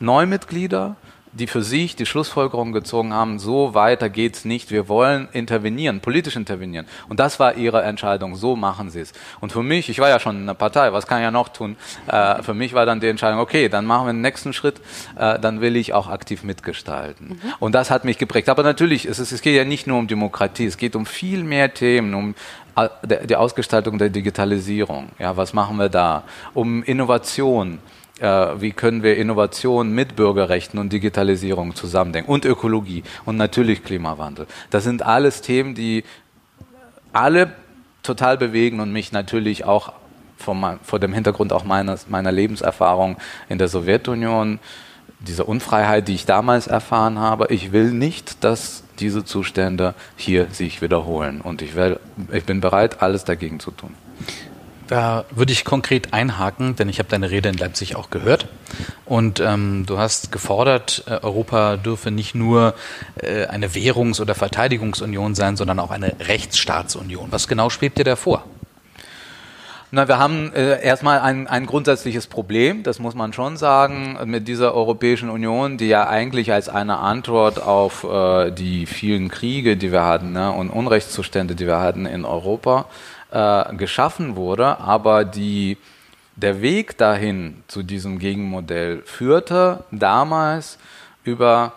Neumitglieder, 0.00 0.96
die 1.38 1.46
für 1.46 1.62
sich 1.62 1.96
die 1.96 2.06
Schlussfolgerung 2.06 2.72
gezogen 2.72 3.12
haben, 3.12 3.38
so 3.38 3.74
weiter 3.74 4.08
geht's 4.08 4.44
nicht, 4.44 4.70
wir 4.70 4.88
wollen 4.88 5.28
intervenieren, 5.32 6.00
politisch 6.00 6.36
intervenieren. 6.36 6.86
Und 7.08 7.20
das 7.20 7.38
war 7.38 7.54
ihre 7.54 7.82
Entscheidung, 7.82 8.34
so 8.36 8.56
machen 8.56 8.90
sie 8.90 9.00
es. 9.00 9.12
Und 9.40 9.52
für 9.52 9.62
mich, 9.62 9.88
ich 9.88 10.00
war 10.00 10.08
ja 10.08 10.18
schon 10.20 10.36
in 10.36 10.46
der 10.46 10.54
Partei, 10.54 10.92
was 10.92 11.06
kann 11.06 11.18
ich 11.18 11.24
ja 11.24 11.30
noch 11.30 11.48
tun? 11.48 11.76
Äh, 12.06 12.42
für 12.42 12.54
mich 12.54 12.74
war 12.74 12.86
dann 12.86 13.00
die 13.00 13.08
Entscheidung, 13.08 13.40
okay, 13.40 13.68
dann 13.68 13.86
machen 13.86 14.06
wir 14.06 14.12
den 14.12 14.20
nächsten 14.20 14.52
Schritt, 14.52 14.80
äh, 15.16 15.38
dann 15.38 15.60
will 15.60 15.76
ich 15.76 15.94
auch 15.94 16.08
aktiv 16.08 16.42
mitgestalten. 16.42 17.28
Mhm. 17.28 17.54
Und 17.60 17.72
das 17.72 17.90
hat 17.90 18.04
mich 18.04 18.18
geprägt. 18.18 18.48
Aber 18.48 18.62
natürlich, 18.62 19.04
es, 19.04 19.18
ist, 19.18 19.32
es 19.32 19.40
geht 19.40 19.56
ja 19.56 19.64
nicht 19.64 19.86
nur 19.86 19.98
um 19.98 20.08
Demokratie, 20.08 20.66
es 20.66 20.76
geht 20.76 20.96
um 20.96 21.06
viel 21.06 21.44
mehr 21.44 21.72
Themen, 21.72 22.14
um 22.14 22.34
äh, 22.76 23.26
die 23.26 23.36
Ausgestaltung 23.36 23.98
der 23.98 24.08
Digitalisierung. 24.08 25.10
Ja, 25.18 25.36
was 25.36 25.52
machen 25.52 25.76
wir 25.76 25.88
da? 25.88 26.24
Um 26.54 26.82
Innovation 26.82 27.78
wie 28.20 28.72
können 28.72 29.02
wir 29.02 29.16
Innovation 29.16 29.92
mit 29.92 30.16
Bürgerrechten 30.16 30.78
und 30.78 30.92
Digitalisierung 30.92 31.74
zusammendenken 31.74 32.30
und 32.30 32.44
Ökologie 32.44 33.02
und 33.24 33.36
natürlich 33.36 33.84
Klimawandel. 33.84 34.46
Das 34.70 34.84
sind 34.84 35.02
alles 35.02 35.40
Themen, 35.40 35.74
die 35.74 36.04
alle 37.12 37.52
total 38.02 38.38
bewegen 38.38 38.80
und 38.80 38.92
mich 38.92 39.12
natürlich 39.12 39.64
auch 39.64 39.92
vor, 40.36 40.78
vor 40.82 40.98
dem 40.98 41.12
Hintergrund 41.12 41.52
auch 41.52 41.64
meines, 41.64 42.08
meiner 42.08 42.32
Lebenserfahrung 42.32 43.16
in 43.48 43.58
der 43.58 43.68
Sowjetunion, 43.68 44.58
diese 45.20 45.44
Unfreiheit, 45.44 46.08
die 46.08 46.14
ich 46.14 46.26
damals 46.26 46.68
erfahren 46.68 47.18
habe. 47.18 47.48
Ich 47.50 47.72
will 47.72 47.90
nicht, 47.90 48.44
dass 48.44 48.84
diese 49.00 49.24
Zustände 49.24 49.94
hier 50.16 50.46
sich 50.52 50.80
wiederholen 50.80 51.40
und 51.40 51.60
ich, 51.60 51.74
will, 51.74 51.98
ich 52.32 52.44
bin 52.44 52.60
bereit, 52.60 53.02
alles 53.02 53.24
dagegen 53.24 53.60
zu 53.60 53.70
tun. 53.72 53.94
Da 54.88 55.26
würde 55.30 55.52
ich 55.52 55.66
konkret 55.66 56.14
einhaken, 56.14 56.74
denn 56.74 56.88
ich 56.88 56.98
habe 56.98 57.10
deine 57.10 57.30
Rede 57.30 57.50
in 57.50 57.58
Leipzig 57.58 57.94
auch 57.94 58.08
gehört. 58.08 58.48
Und 59.04 59.38
ähm, 59.38 59.84
du 59.86 59.98
hast 59.98 60.32
gefordert, 60.32 61.04
äh, 61.06 61.18
Europa 61.22 61.76
dürfe 61.76 62.10
nicht 62.10 62.34
nur 62.34 62.74
äh, 63.16 63.44
eine 63.46 63.74
Währungs- 63.74 64.20
oder 64.20 64.34
Verteidigungsunion 64.34 65.34
sein, 65.34 65.56
sondern 65.56 65.78
auch 65.78 65.90
eine 65.90 66.14
Rechtsstaatsunion. 66.20 67.28
Was 67.30 67.48
genau 67.48 67.68
schwebt 67.68 67.98
dir 67.98 68.04
da 68.04 68.16
vor? 68.16 68.44
Na, 69.90 70.06
wir 70.06 70.18
haben 70.18 70.52
äh, 70.52 70.82
erstmal 70.82 71.20
ein, 71.20 71.46
ein 71.46 71.64
grundsätzliches 71.64 72.26
Problem, 72.26 72.82
das 72.82 72.98
muss 72.98 73.14
man 73.14 73.32
schon 73.32 73.56
sagen, 73.56 74.18
mit 74.26 74.46
dieser 74.46 74.74
Europäischen 74.74 75.30
Union, 75.30 75.78
die 75.78 75.88
ja 75.88 76.06
eigentlich 76.06 76.52
als 76.52 76.68
eine 76.68 76.98
Antwort 76.98 77.62
auf 77.62 78.04
äh, 78.04 78.50
die 78.50 78.84
vielen 78.84 79.30
Kriege, 79.30 79.78
die 79.78 79.90
wir 79.90 80.04
hatten 80.04 80.32
ne, 80.32 80.52
und 80.52 80.68
Unrechtszustände, 80.68 81.54
die 81.54 81.66
wir 81.66 81.80
hatten 81.80 82.04
in 82.04 82.26
Europa, 82.26 82.84
äh, 83.30 83.74
geschaffen 83.74 84.36
wurde, 84.36 84.78
aber 84.78 85.24
die, 85.24 85.78
der 86.36 86.60
Weg 86.62 86.96
dahin 86.98 87.62
zu 87.68 87.82
diesem 87.82 88.18
Gegenmodell 88.18 89.02
führte 89.04 89.84
damals 89.90 90.78
über, 91.24 91.72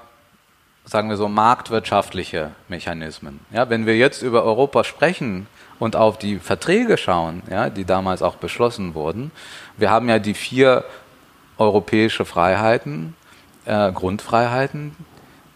sagen 0.85 1.09
wir 1.09 1.17
so, 1.17 1.27
marktwirtschaftliche 1.27 2.51
Mechanismen. 2.67 3.39
Ja, 3.51 3.69
wenn 3.69 3.85
wir 3.85 3.97
jetzt 3.97 4.21
über 4.21 4.43
Europa 4.43 4.83
sprechen 4.83 5.47
und 5.79 5.95
auf 5.95 6.17
die 6.17 6.39
Verträge 6.39 6.97
schauen, 6.97 7.43
ja, 7.49 7.69
die 7.69 7.85
damals 7.85 8.21
auch 8.21 8.35
beschlossen 8.35 8.93
wurden, 8.93 9.31
wir 9.77 9.89
haben 9.89 10.09
ja 10.09 10.19
die 10.19 10.35
vier 10.35 10.85
europäische 11.57 12.25
Freiheiten, 12.25 13.15
äh, 13.65 13.91
Grundfreiheiten, 13.91 14.95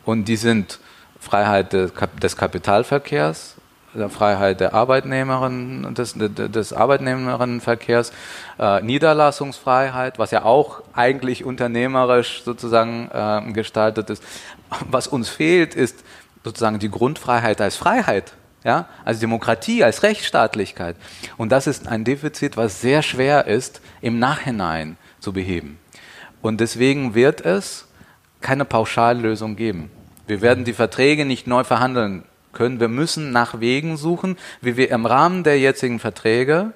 und 0.05 0.25
die 0.25 0.35
sind 0.35 0.79
Freiheit 1.19 1.73
des, 1.73 1.91
des 2.21 2.37
Kapitalverkehrs, 2.37 3.54
der 3.95 4.09
Freiheit 4.09 4.59
der 4.59 4.73
Arbeitnehmerinnen, 4.73 5.93
des, 5.95 6.15
des 6.15 6.73
Arbeitnehmerinnenverkehrs, 6.73 8.11
äh, 8.59 8.81
Niederlassungsfreiheit, 8.81 10.19
was 10.19 10.31
ja 10.31 10.43
auch 10.43 10.81
eigentlich 10.93 11.43
unternehmerisch 11.45 12.43
sozusagen 12.43 13.09
äh, 13.11 13.51
gestaltet 13.53 14.09
ist. 14.09 14.23
Was 14.89 15.07
uns 15.07 15.29
fehlt, 15.29 15.75
ist 15.75 16.03
sozusagen 16.43 16.79
die 16.79 16.89
Grundfreiheit 16.89 17.61
als 17.61 17.75
Freiheit. 17.75 18.33
Ja, 18.63 18.87
also 19.03 19.19
Demokratie 19.19 19.83
als 19.83 20.01
Rechtsstaatlichkeit. 20.01 20.95
Und 21.37 21.51
das 21.51 21.67
ist 21.67 21.87
ein 21.87 22.03
Defizit, 22.03 22.57
was 22.57 22.81
sehr 22.81 23.03
schwer 23.03 23.45
ist, 23.45 23.79
im 24.01 24.17
Nachhinein 24.17 24.97
zu 25.19 25.33
beheben. 25.33 25.77
Und 26.41 26.61
deswegen 26.61 27.13
wird 27.13 27.41
es 27.41 27.87
keine 28.41 28.65
Pauschallösung 28.65 29.55
geben. 29.55 29.91
Wir 30.27 30.41
werden 30.41 30.65
die 30.65 30.73
Verträge 30.73 31.25
nicht 31.25 31.45
neu 31.45 31.63
verhandeln 31.63 32.23
können. 32.55 32.79
Wir 32.79 32.87
müssen 32.87 33.31
nach 33.31 33.59
Wegen 33.59 33.97
suchen, 33.97 34.37
wie 34.61 34.77
wir 34.77 34.89
im 34.89 35.05
Rahmen 35.05 35.43
der 35.43 35.59
jetzigen 35.59 35.99
Verträge 35.99 36.73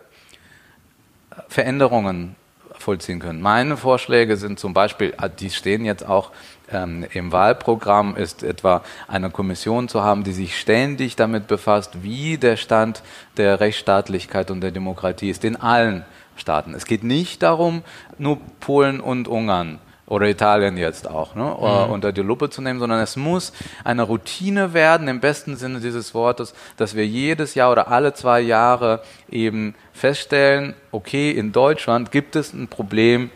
Veränderungen 1.48 2.36
vollziehen 2.78 3.20
können. 3.20 3.42
Meine 3.42 3.78
Vorschläge 3.78 4.38
sind 4.38 4.60
zum 4.60 4.74
Beispiel, 4.74 5.14
ah, 5.18 5.28
die 5.28 5.50
stehen 5.50 5.86
jetzt 5.86 6.08
auch 6.08 6.32
ähm, 6.72 7.06
im 7.12 7.32
Wahlprogramm, 7.32 8.16
ist 8.16 8.44
etwa 8.44 8.84
eine 9.08 9.30
Kommission 9.30 9.90
zu 9.90 10.04
haben, 10.04 10.24
die 10.24 10.32
sich 10.32 10.60
ständig 10.60 11.16
damit 11.16 11.48
befasst, 11.48 12.04
wie 12.04 12.38
der 12.38 12.58
Stand 12.58 13.04
der 13.38 13.60
Rechtsstaatlichkeit 13.60 14.52
und 14.52 14.62
der 14.62 14.72
Demokratie 14.72 15.30
ist 15.30 15.44
in 15.44 15.56
allen 15.56 16.06
Staaten. 16.36 16.74
Es 16.74 16.86
geht 16.86 17.04
nicht 17.04 17.44
darum, 17.44 17.84
nur 18.18 18.38
Polen 18.60 19.02
und 19.02 19.28
Ungarn 19.28 19.80
oder 20.10 20.28
Italien 20.28 20.76
jetzt 20.76 21.10
auch, 21.10 21.36
ne, 21.36 21.44
mhm. 21.44 21.94
unter 21.94 22.12
die 22.12 22.22
Lupe 22.22 22.50
zu 22.50 22.62
nehmen, 22.62 22.80
sondern 22.80 23.00
es 23.00 23.16
muss 23.16 23.54
eine 23.84 24.04
Routine 24.04 24.74
werden, 24.74 25.08
im 25.08 25.20
besten 25.20 25.56
Sinne 25.56 25.80
dieses 25.80 26.14
Wortes, 26.14 26.54
dass 26.78 26.96
wir 26.96 27.06
jedes 27.06 27.56
Jahr 27.56 27.72
oder 27.72 27.88
alle 27.90 28.14
zwei 28.14 28.42
Jahre 28.42 29.02
eben 29.30 29.76
feststellen, 29.94 30.74
okay, 30.92 31.32
in 31.32 31.52
Deutschland 31.52 32.12
gibt 32.12 32.36
es 32.36 32.54
ein 32.54 32.68
Problem 32.68 33.30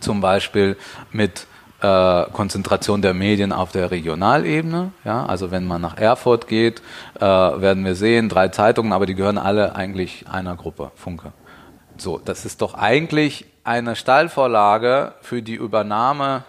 zum 0.00 0.20
Beispiel 0.20 0.76
mit 1.12 1.46
äh, 1.80 2.24
Konzentration 2.32 3.02
der 3.02 3.14
Medien 3.14 3.52
auf 3.52 3.72
der 3.72 3.90
Regionalebene. 3.90 4.92
Ja, 5.04 5.24
also 5.26 5.50
wenn 5.50 5.66
man 5.66 5.80
nach 5.80 5.96
Erfurt 5.96 6.48
geht, 6.48 6.82
äh, 7.18 7.20
werden 7.20 7.84
wir 7.84 7.94
sehen, 7.94 8.28
drei 8.28 8.48
Zeitungen, 8.48 8.92
aber 8.92 9.06
die 9.06 9.14
gehören 9.14 9.38
alle 9.38 9.76
eigentlich 9.76 10.26
einer 10.28 10.56
Gruppe, 10.56 10.90
Funke. 10.96 11.32
So, 11.96 12.18
das 12.18 12.44
ist 12.44 12.62
doch 12.62 12.74
eigentlich 12.74 13.46
eine 13.70 13.94
Steilvorlage 13.94 15.14
für 15.20 15.42
die 15.42 15.54
Übernahme 15.54 16.42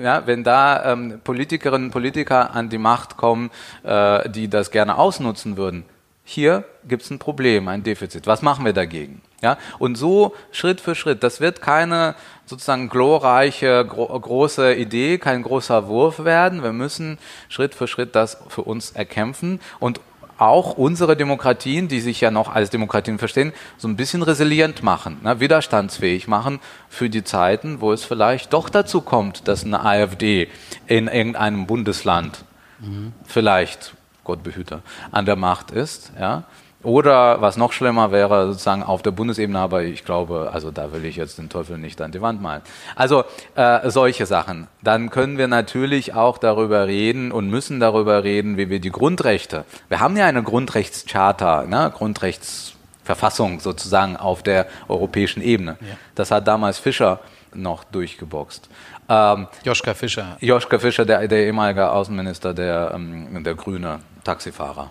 ja, 0.00 0.26
wenn 0.26 0.44
da 0.44 0.92
ähm, 0.92 1.20
Politikerinnen 1.22 1.88
und 1.88 1.92
Politiker 1.92 2.54
an 2.54 2.70
die 2.70 2.78
Macht 2.78 3.18
kommen, 3.18 3.50
äh, 3.82 4.28
die 4.30 4.48
das 4.48 4.70
gerne 4.70 4.96
ausnutzen 4.96 5.58
würden, 5.58 5.84
hier 6.24 6.64
gibt 6.86 7.02
es 7.02 7.10
ein 7.10 7.18
Problem, 7.18 7.68
ein 7.68 7.82
Defizit. 7.82 8.26
Was 8.26 8.40
machen 8.40 8.64
wir 8.64 8.72
dagegen? 8.72 9.20
Ja, 9.42 9.58
und 9.78 9.96
so 9.96 10.34
Schritt 10.52 10.80
für 10.80 10.94
Schritt. 10.94 11.22
Das 11.22 11.40
wird 11.40 11.60
keine 11.60 12.14
sozusagen 12.46 12.88
glorreiche 12.88 13.84
gro 13.86 14.06
große 14.18 14.74
Idee, 14.74 15.18
kein 15.18 15.42
großer 15.42 15.86
Wurf 15.86 16.24
werden. 16.24 16.62
Wir 16.62 16.72
müssen 16.72 17.18
Schritt 17.48 17.74
für 17.74 17.88
Schritt 17.88 18.14
das 18.14 18.38
für 18.48 18.62
uns 18.62 18.92
erkämpfen 18.92 19.60
und 19.80 20.00
auch 20.38 20.78
unsere 20.78 21.16
Demokratien, 21.16 21.88
die 21.88 22.00
sich 22.00 22.20
ja 22.20 22.30
noch 22.30 22.54
als 22.54 22.70
Demokratien 22.70 23.18
verstehen, 23.18 23.52
so 23.76 23.88
ein 23.88 23.96
bisschen 23.96 24.22
resilient 24.22 24.82
machen, 24.82 25.18
ne, 25.22 25.40
widerstandsfähig 25.40 26.28
machen 26.28 26.60
für 26.88 27.10
die 27.10 27.24
Zeiten, 27.24 27.80
wo 27.80 27.92
es 27.92 28.04
vielleicht 28.04 28.52
doch 28.52 28.68
dazu 28.70 29.00
kommt, 29.00 29.48
dass 29.48 29.64
eine 29.64 29.84
AfD 29.84 30.48
in 30.86 31.08
irgendeinem 31.08 31.66
Bundesland 31.66 32.44
mhm. 32.78 33.12
vielleicht, 33.24 33.94
Gott 34.24 34.42
behüte, 34.42 34.82
an 35.10 35.26
der 35.26 35.36
Macht 35.36 35.70
ist, 35.70 36.12
ja. 36.18 36.44
Oder 36.84 37.40
was 37.40 37.56
noch 37.56 37.72
schlimmer 37.72 38.12
wäre, 38.12 38.46
sozusagen 38.46 38.84
auf 38.84 39.02
der 39.02 39.10
Bundesebene, 39.10 39.58
aber 39.58 39.82
ich 39.82 40.04
glaube, 40.04 40.50
also 40.52 40.70
da 40.70 40.92
will 40.92 41.04
ich 41.04 41.16
jetzt 41.16 41.38
den 41.38 41.48
Teufel 41.48 41.76
nicht 41.76 42.00
an 42.00 42.12
die 42.12 42.20
Wand 42.22 42.40
malen. 42.40 42.62
Also 42.94 43.24
äh, 43.56 43.90
solche 43.90 44.26
Sachen. 44.26 44.68
Dann 44.82 45.10
können 45.10 45.38
wir 45.38 45.48
natürlich 45.48 46.14
auch 46.14 46.38
darüber 46.38 46.86
reden 46.86 47.32
und 47.32 47.50
müssen 47.50 47.80
darüber 47.80 48.22
reden, 48.22 48.56
wie 48.56 48.70
wir 48.70 48.78
die 48.78 48.92
Grundrechte. 48.92 49.64
Wir 49.88 49.98
haben 49.98 50.16
ja 50.16 50.26
eine 50.26 50.44
Grundrechtscharta, 50.44 51.64
ne? 51.64 51.92
Grundrechtsverfassung 51.96 53.58
sozusagen 53.58 54.16
auf 54.16 54.44
der 54.44 54.68
europäischen 54.86 55.42
Ebene. 55.42 55.78
Ja. 55.80 55.96
Das 56.14 56.30
hat 56.30 56.46
damals 56.46 56.78
Fischer 56.78 57.18
noch 57.54 57.82
durchgeboxt. 57.82 58.68
Ähm, 59.08 59.48
Joschka 59.64 59.94
Fischer. 59.94 60.36
Joschka 60.38 60.78
Fischer, 60.78 61.04
der, 61.04 61.26
der 61.26 61.44
ehemalige 61.44 61.90
Außenminister, 61.90 62.54
der, 62.54 62.92
ähm, 62.94 63.42
der 63.42 63.56
grüne 63.56 63.98
Taxifahrer. 64.22 64.90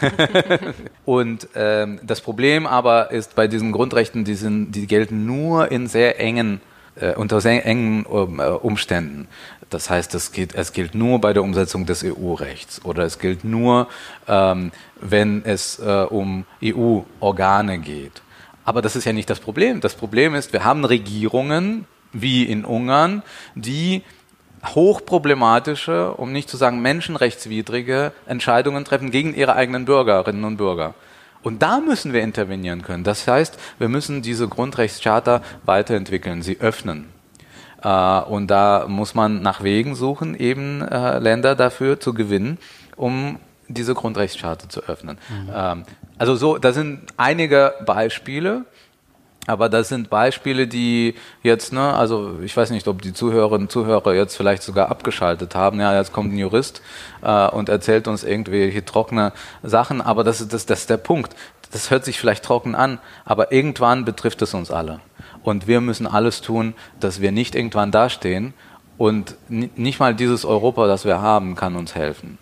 und 1.04 1.48
ähm, 1.54 2.00
das 2.02 2.20
Problem 2.20 2.66
aber 2.66 3.10
ist 3.10 3.34
bei 3.34 3.46
diesen 3.48 3.72
Grundrechten, 3.72 4.24
die, 4.24 4.34
sind, 4.34 4.72
die 4.72 4.86
gelten 4.86 5.26
nur 5.26 5.70
in 5.70 5.86
sehr 5.86 6.20
engen, 6.20 6.60
äh, 6.96 7.14
unter 7.14 7.40
sehr 7.40 7.64
engen 7.64 8.04
äh, 8.04 8.08
Umständen. 8.08 9.28
Das 9.70 9.90
heißt, 9.90 10.14
es, 10.14 10.32
geht, 10.32 10.54
es 10.54 10.72
gilt 10.72 10.94
nur 10.94 11.20
bei 11.20 11.32
der 11.32 11.42
Umsetzung 11.42 11.84
des 11.84 12.02
EU-Rechts 12.02 12.84
oder 12.84 13.04
es 13.04 13.18
gilt 13.18 13.44
nur, 13.44 13.88
ähm, 14.26 14.72
wenn 15.00 15.44
es 15.44 15.78
äh, 15.78 16.06
um 16.08 16.46
EU-Organe 16.64 17.78
geht. 17.78 18.22
Aber 18.64 18.82
das 18.82 18.96
ist 18.96 19.04
ja 19.04 19.12
nicht 19.12 19.30
das 19.30 19.40
Problem. 19.40 19.80
Das 19.80 19.94
Problem 19.94 20.34
ist, 20.34 20.52
wir 20.52 20.64
haben 20.64 20.84
Regierungen 20.84 21.86
wie 22.12 22.44
in 22.44 22.64
Ungarn, 22.64 23.22
die 23.54 24.02
hochproblematische, 24.64 26.14
um 26.14 26.32
nicht 26.32 26.48
zu 26.48 26.56
sagen 26.56 26.80
menschenrechtswidrige 26.80 28.12
Entscheidungen 28.26 28.84
treffen 28.84 29.10
gegen 29.10 29.34
ihre 29.34 29.54
eigenen 29.54 29.84
Bürgerinnen 29.84 30.44
und 30.44 30.56
Bürger. 30.56 30.94
Und 31.42 31.62
da 31.62 31.80
müssen 31.80 32.12
wir 32.12 32.22
intervenieren 32.22 32.82
können. 32.82 33.04
Das 33.04 33.26
heißt, 33.26 33.58
wir 33.78 33.88
müssen 33.88 34.22
diese 34.22 34.48
Grundrechtscharta 34.48 35.42
weiterentwickeln, 35.64 36.42
sie 36.42 36.60
öffnen. 36.60 37.06
Äh, 37.82 38.20
und 38.22 38.48
da 38.48 38.86
muss 38.88 39.14
man 39.14 39.42
nach 39.42 39.62
Wegen 39.62 39.94
suchen, 39.94 40.34
eben 40.34 40.82
äh, 40.82 41.18
Länder 41.18 41.54
dafür 41.54 42.00
zu 42.00 42.12
gewinnen, 42.12 42.58
um 42.96 43.38
diese 43.68 43.94
Grundrechtscharta 43.94 44.68
zu 44.68 44.82
öffnen. 44.84 45.18
Mhm. 45.28 45.50
Ähm, 45.54 45.84
also 46.18 46.34
so, 46.34 46.58
da 46.58 46.72
sind 46.72 47.02
einige 47.16 47.74
Beispiele. 47.86 48.64
Aber 49.48 49.70
das 49.70 49.88
sind 49.88 50.10
Beispiele, 50.10 50.66
die 50.66 51.14
jetzt, 51.42 51.72
ne, 51.72 51.94
also 51.94 52.38
ich 52.44 52.54
weiß 52.54 52.68
nicht, 52.68 52.86
ob 52.86 53.00
die 53.00 53.14
Zuhörerinnen 53.14 53.62
und 53.62 53.72
Zuhörer 53.72 54.12
jetzt 54.12 54.36
vielleicht 54.36 54.62
sogar 54.62 54.90
abgeschaltet 54.90 55.54
haben. 55.54 55.80
Ja, 55.80 55.96
jetzt 55.96 56.12
kommt 56.12 56.34
ein 56.34 56.38
Jurist 56.38 56.82
äh, 57.22 57.48
und 57.48 57.70
erzählt 57.70 58.08
uns 58.08 58.24
irgendwelche 58.24 58.84
trockene 58.84 59.32
Sachen, 59.62 60.02
aber 60.02 60.22
das 60.22 60.42
ist, 60.42 60.52
das, 60.52 60.66
das 60.66 60.80
ist 60.80 60.90
der 60.90 60.98
Punkt. 60.98 61.34
Das 61.72 61.90
hört 61.90 62.04
sich 62.04 62.18
vielleicht 62.18 62.44
trocken 62.44 62.74
an, 62.74 62.98
aber 63.24 63.50
irgendwann 63.50 64.04
betrifft 64.04 64.42
es 64.42 64.52
uns 64.52 64.70
alle. 64.70 65.00
Und 65.42 65.66
wir 65.66 65.80
müssen 65.80 66.06
alles 66.06 66.42
tun, 66.42 66.74
dass 67.00 67.22
wir 67.22 67.32
nicht 67.32 67.54
irgendwann 67.54 67.90
dastehen 67.90 68.52
und 68.98 69.34
nicht 69.48 69.98
mal 69.98 70.14
dieses 70.14 70.44
Europa, 70.44 70.86
das 70.86 71.06
wir 71.06 71.22
haben, 71.22 71.54
kann 71.54 71.74
uns 71.74 71.94
helfen. 71.94 72.36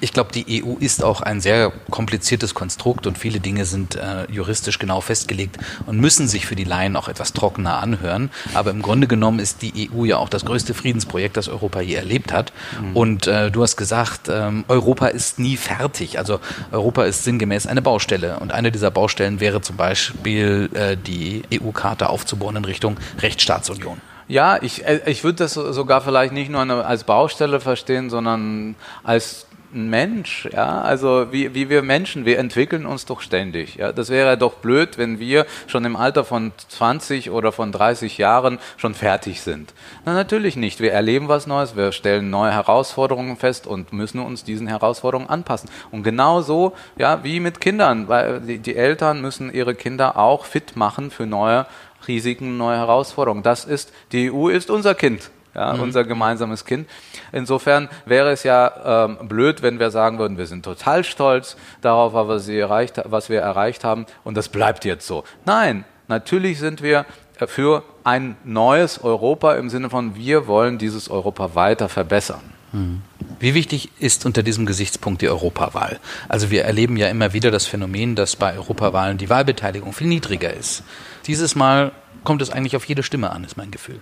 Ich 0.00 0.12
glaube, 0.12 0.30
die 0.32 0.62
EU 0.62 0.76
ist 0.78 1.02
auch 1.02 1.20
ein 1.20 1.40
sehr 1.40 1.72
kompliziertes 1.90 2.54
Konstrukt 2.54 3.06
und 3.06 3.18
viele 3.18 3.40
Dinge 3.40 3.64
sind 3.64 3.96
äh, 3.96 4.30
juristisch 4.30 4.78
genau 4.78 5.00
festgelegt 5.00 5.58
und 5.86 5.98
müssen 5.98 6.28
sich 6.28 6.46
für 6.46 6.54
die 6.54 6.64
Laien 6.64 6.96
auch 6.96 7.08
etwas 7.08 7.32
trockener 7.32 7.78
anhören. 7.78 8.30
Aber 8.54 8.70
im 8.70 8.82
Grunde 8.82 9.06
genommen 9.06 9.38
ist 9.38 9.62
die 9.62 9.90
EU 9.90 10.04
ja 10.04 10.18
auch 10.18 10.28
das 10.28 10.44
größte 10.44 10.74
Friedensprojekt, 10.74 11.36
das 11.36 11.48
Europa 11.48 11.80
je 11.80 11.94
erlebt 11.94 12.32
hat. 12.32 12.52
Mhm. 12.80 12.96
Und 12.96 13.26
äh, 13.26 13.50
du 13.50 13.62
hast 13.62 13.76
gesagt, 13.76 14.28
ähm, 14.28 14.64
Europa 14.68 15.08
ist 15.08 15.38
nie 15.38 15.56
fertig. 15.56 16.18
Also 16.18 16.40
Europa 16.70 17.04
ist 17.04 17.24
sinngemäß 17.24 17.66
eine 17.66 17.82
Baustelle. 17.82 18.38
Und 18.38 18.52
eine 18.52 18.70
dieser 18.70 18.90
Baustellen 18.90 19.40
wäre 19.40 19.60
zum 19.60 19.76
Beispiel 19.76 20.70
äh, 20.74 20.96
die 20.96 21.42
EU-Karte 21.52 22.08
aufzubauen 22.08 22.56
in 22.56 22.64
Richtung 22.64 22.96
Rechtsstaatsunion. 23.20 24.00
Ja, 24.28 24.60
ich, 24.60 24.84
äh, 24.84 25.00
ich 25.06 25.22
würde 25.24 25.38
das 25.38 25.54
sogar 25.54 26.00
vielleicht 26.00 26.32
nicht 26.32 26.50
nur 26.50 26.60
als 26.60 27.04
Baustelle 27.04 27.60
verstehen, 27.60 28.10
sondern 28.10 28.74
als 29.04 29.46
Mensch, 29.72 30.48
ja, 30.52 30.80
also 30.80 31.32
wie, 31.32 31.54
wie 31.54 31.68
wir 31.68 31.82
Menschen, 31.82 32.24
wir 32.24 32.38
entwickeln 32.38 32.86
uns 32.86 33.04
doch 33.04 33.20
ständig, 33.20 33.76
ja, 33.76 33.92
das 33.92 34.10
wäre 34.10 34.38
doch 34.38 34.54
blöd, 34.54 34.96
wenn 34.96 35.18
wir 35.18 35.46
schon 35.66 35.84
im 35.84 35.96
Alter 35.96 36.24
von 36.24 36.52
20 36.68 37.30
oder 37.30 37.52
von 37.52 37.72
30 37.72 38.16
Jahren 38.16 38.58
schon 38.76 38.94
fertig 38.94 39.42
sind. 39.42 39.74
Na, 40.04 40.14
natürlich 40.14 40.56
nicht, 40.56 40.80
wir 40.80 40.92
erleben 40.92 41.28
was 41.28 41.46
Neues, 41.46 41.76
wir 41.76 41.92
stellen 41.92 42.30
neue 42.30 42.52
Herausforderungen 42.52 43.36
fest 43.36 43.66
und 43.66 43.92
müssen 43.92 44.20
uns 44.20 44.44
diesen 44.44 44.66
Herausforderungen 44.66 45.28
anpassen. 45.28 45.68
Und 45.90 46.02
genauso, 46.02 46.72
ja, 46.96 47.22
wie 47.24 47.40
mit 47.40 47.60
Kindern, 47.60 48.08
weil 48.08 48.40
die, 48.40 48.58
die 48.58 48.76
Eltern 48.76 49.20
müssen 49.20 49.52
ihre 49.52 49.74
Kinder 49.74 50.16
auch 50.16 50.44
fit 50.44 50.76
machen 50.76 51.10
für 51.10 51.26
neue 51.26 51.66
Risiken, 52.08 52.56
neue 52.56 52.76
Herausforderungen. 52.76 53.42
Das 53.42 53.64
ist, 53.64 53.92
die 54.12 54.30
EU 54.30 54.48
ist 54.48 54.70
unser 54.70 54.94
Kind. 54.94 55.30
Ja, 55.54 55.72
mhm. 55.72 55.84
unser 55.84 56.04
gemeinsames 56.04 56.66
Kind. 56.66 56.86
Insofern 57.32 57.88
wäre 58.04 58.30
es 58.30 58.42
ja 58.42 59.06
ähm, 59.06 59.26
blöd, 59.26 59.62
wenn 59.62 59.78
wir 59.78 59.90
sagen 59.90 60.18
würden, 60.18 60.36
wir 60.36 60.46
sind 60.46 60.66
total 60.66 61.02
stolz 61.02 61.56
darauf, 61.80 62.12
was, 62.12 62.46
wir 62.46 62.60
erreicht, 62.60 63.00
was 63.06 63.30
wir 63.30 63.40
erreicht 63.40 63.82
haben 63.82 64.04
und 64.22 64.36
das 64.36 64.50
bleibt 64.50 64.84
jetzt 64.84 65.06
so. 65.06 65.24
Nein, 65.46 65.86
natürlich 66.08 66.58
sind 66.58 66.82
wir 66.82 67.06
für 67.46 67.84
ein 68.04 68.36
neues 68.44 69.02
Europa 69.02 69.54
im 69.54 69.70
Sinne 69.70 69.88
von, 69.88 70.14
wir 70.14 70.46
wollen 70.46 70.76
dieses 70.76 71.08
Europa 71.08 71.54
weiter 71.54 71.88
verbessern. 71.88 72.42
Mhm. 72.72 73.00
Wie 73.38 73.54
wichtig 73.54 73.90
ist 73.98 74.24
unter 74.24 74.42
diesem 74.42 74.66
Gesichtspunkt 74.66 75.22
die 75.22 75.28
Europawahl? 75.28 75.98
Also 76.28 76.50
wir 76.50 76.64
erleben 76.64 76.96
ja 76.96 77.08
immer 77.08 77.32
wieder 77.32 77.50
das 77.50 77.66
Phänomen, 77.66 78.14
dass 78.14 78.36
bei 78.36 78.56
Europawahlen 78.56 79.18
die 79.18 79.28
Wahlbeteiligung 79.28 79.92
viel 79.92 80.06
niedriger 80.06 80.52
ist. 80.52 80.84
Dieses 81.26 81.54
Mal 81.54 81.92
kommt 82.24 82.42
es 82.42 82.50
eigentlich 82.50 82.76
auf 82.76 82.84
jede 82.84 83.02
Stimme 83.02 83.30
an, 83.30 83.44
ist 83.44 83.56
mein 83.56 83.70
Gefühl. 83.70 84.00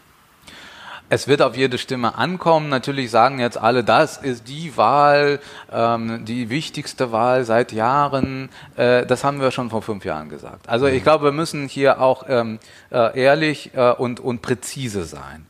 Es 1.10 1.28
wird 1.28 1.42
auf 1.42 1.56
jede 1.56 1.76
Stimme 1.76 2.16
ankommen. 2.16 2.70
Natürlich 2.70 3.10
sagen 3.10 3.38
jetzt 3.38 3.58
alle, 3.58 3.84
das 3.84 4.16
ist 4.16 4.48
die 4.48 4.76
Wahl, 4.76 5.38
ähm, 5.70 6.24
die 6.24 6.48
wichtigste 6.48 7.12
Wahl 7.12 7.44
seit 7.44 7.72
Jahren. 7.72 8.48
Äh, 8.76 9.04
das 9.04 9.22
haben 9.22 9.40
wir 9.40 9.50
schon 9.50 9.68
vor 9.68 9.82
fünf 9.82 10.04
Jahren 10.04 10.30
gesagt. 10.30 10.68
Also 10.68 10.86
ich 10.86 11.02
glaube, 11.02 11.26
wir 11.26 11.32
müssen 11.32 11.68
hier 11.68 12.00
auch 12.00 12.24
ähm, 12.28 12.58
äh, 12.90 13.20
ehrlich 13.20 13.72
äh, 13.74 13.92
und, 13.92 14.18
und 14.18 14.40
präzise 14.40 15.04
sein. 15.04 15.46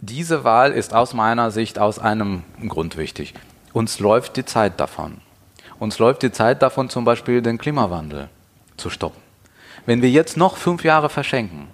Diese 0.00 0.42
Wahl 0.42 0.72
ist 0.72 0.94
aus 0.94 1.12
meiner 1.12 1.50
Sicht 1.50 1.78
aus 1.78 1.98
einem 1.98 2.42
Grund 2.66 2.96
wichtig. 2.96 3.34
Uns 3.74 4.00
läuft 4.00 4.36
die 4.36 4.44
Zeit 4.44 4.80
davon. 4.80 5.18
Uns 5.78 5.98
läuft 5.98 6.22
die 6.22 6.32
Zeit 6.32 6.62
davon, 6.62 6.88
zum 6.88 7.04
Beispiel 7.04 7.42
den 7.42 7.58
Klimawandel 7.58 8.28
zu 8.76 8.90
stoppen. 8.90 9.27
Wenn 9.88 10.02
wir 10.02 10.10
jetzt 10.10 10.36
noch 10.36 10.58
fünf 10.58 10.84
Jahre 10.84 11.08
verschenken, 11.08 11.66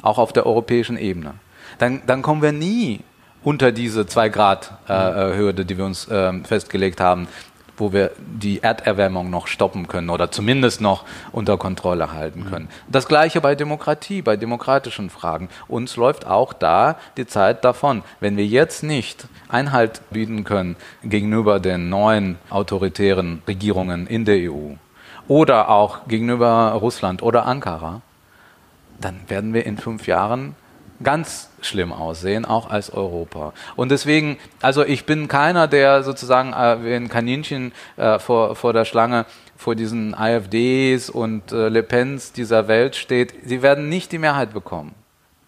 auch 0.00 0.16
auf 0.16 0.32
der 0.32 0.46
europäischen 0.46 0.96
Ebene, 0.96 1.34
dann, 1.76 2.00
dann 2.06 2.22
kommen 2.22 2.40
wir 2.40 2.52
nie 2.52 3.00
unter 3.44 3.72
diese 3.72 4.06
2 4.06 4.30
Grad 4.30 4.72
äh, 4.88 4.94
äh, 4.94 5.36
Hürde, 5.36 5.66
die 5.66 5.76
wir 5.76 5.84
uns 5.84 6.08
äh, 6.08 6.32
festgelegt 6.44 6.98
haben, 6.98 7.28
wo 7.76 7.92
wir 7.92 8.12
die 8.16 8.62
Erderwärmung 8.62 9.28
noch 9.28 9.48
stoppen 9.48 9.86
können 9.86 10.08
oder 10.08 10.30
zumindest 10.30 10.80
noch 10.80 11.04
unter 11.30 11.58
Kontrolle 11.58 12.10
halten 12.10 12.46
können. 12.46 12.64
Mhm. 12.64 12.90
Das 12.92 13.06
gleiche 13.06 13.42
bei 13.42 13.54
Demokratie, 13.54 14.22
bei 14.22 14.38
demokratischen 14.38 15.10
Fragen. 15.10 15.50
Uns 15.68 15.96
läuft 15.96 16.26
auch 16.26 16.54
da 16.54 16.96
die 17.18 17.26
Zeit 17.26 17.66
davon. 17.66 18.02
Wenn 18.18 18.38
wir 18.38 18.46
jetzt 18.46 18.82
nicht 18.82 19.28
Einhalt 19.50 20.00
bieten 20.08 20.44
können 20.44 20.76
gegenüber 21.04 21.60
den 21.60 21.90
neuen 21.90 22.38
autoritären 22.48 23.42
Regierungen 23.46 24.06
in 24.06 24.24
der 24.24 24.50
EU 24.50 24.76
oder 25.28 25.68
auch 25.68 26.08
gegenüber 26.08 26.72
Russland 26.72 27.22
oder 27.22 27.46
Ankara, 27.46 28.00
dann 29.00 29.20
werden 29.28 29.54
wir 29.54 29.64
in 29.64 29.78
fünf 29.78 30.06
Jahren 30.06 30.56
ganz 31.02 31.50
schlimm 31.60 31.92
aussehen, 31.92 32.44
auch 32.44 32.70
als 32.70 32.90
Europa. 32.90 33.52
Und 33.76 33.90
deswegen, 33.90 34.38
also 34.60 34.84
ich 34.84 35.06
bin 35.06 35.28
keiner, 35.28 35.68
der 35.68 36.02
sozusagen 36.02 36.52
äh, 36.52 36.84
wie 36.84 36.94
ein 36.94 37.08
Kaninchen 37.08 37.72
äh, 37.96 38.18
vor, 38.18 38.56
vor 38.56 38.72
der 38.72 38.84
Schlange 38.84 39.26
vor 39.56 39.74
diesen 39.74 40.14
AfDs 40.14 41.10
und 41.10 41.52
äh, 41.52 41.68
Le 41.68 41.82
Pens 41.82 42.32
dieser 42.32 42.68
Welt 42.68 42.96
steht. 42.96 43.34
Sie 43.44 43.62
werden 43.62 43.88
nicht 43.88 44.12
die 44.12 44.18
Mehrheit 44.18 44.52
bekommen. 44.52 44.94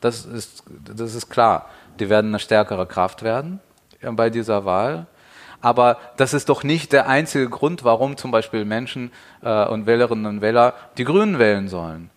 Das 0.01 0.25
ist, 0.25 0.65
das 0.85 1.15
ist 1.15 1.31
klar. 1.31 1.67
Die 1.99 2.09
werden 2.09 2.31
eine 2.31 2.39
stärkere 2.39 2.87
Kraft 2.87 3.23
werden 3.23 3.61
bei 4.03 4.31
dieser 4.31 4.65
Wahl. 4.65 5.07
Aber 5.61 5.99
das 6.17 6.33
ist 6.33 6.49
doch 6.49 6.65
nicht 6.65 6.93
der 6.93 7.09
einzige 7.09 7.49
Grund, 7.49 7.85
warum 7.85 8.17
zum 8.17 8.31
Beispiel 8.31 8.65
Menschen 8.65 9.11
äh, 9.43 9.67
und 9.67 9.87
Wählerinnen 9.87 10.27
und 10.27 10.41
Wähler 10.41 10.75
die 10.97 11.05
Grünen 11.05 11.39
wählen 11.39 11.69
sollen. 11.69 12.11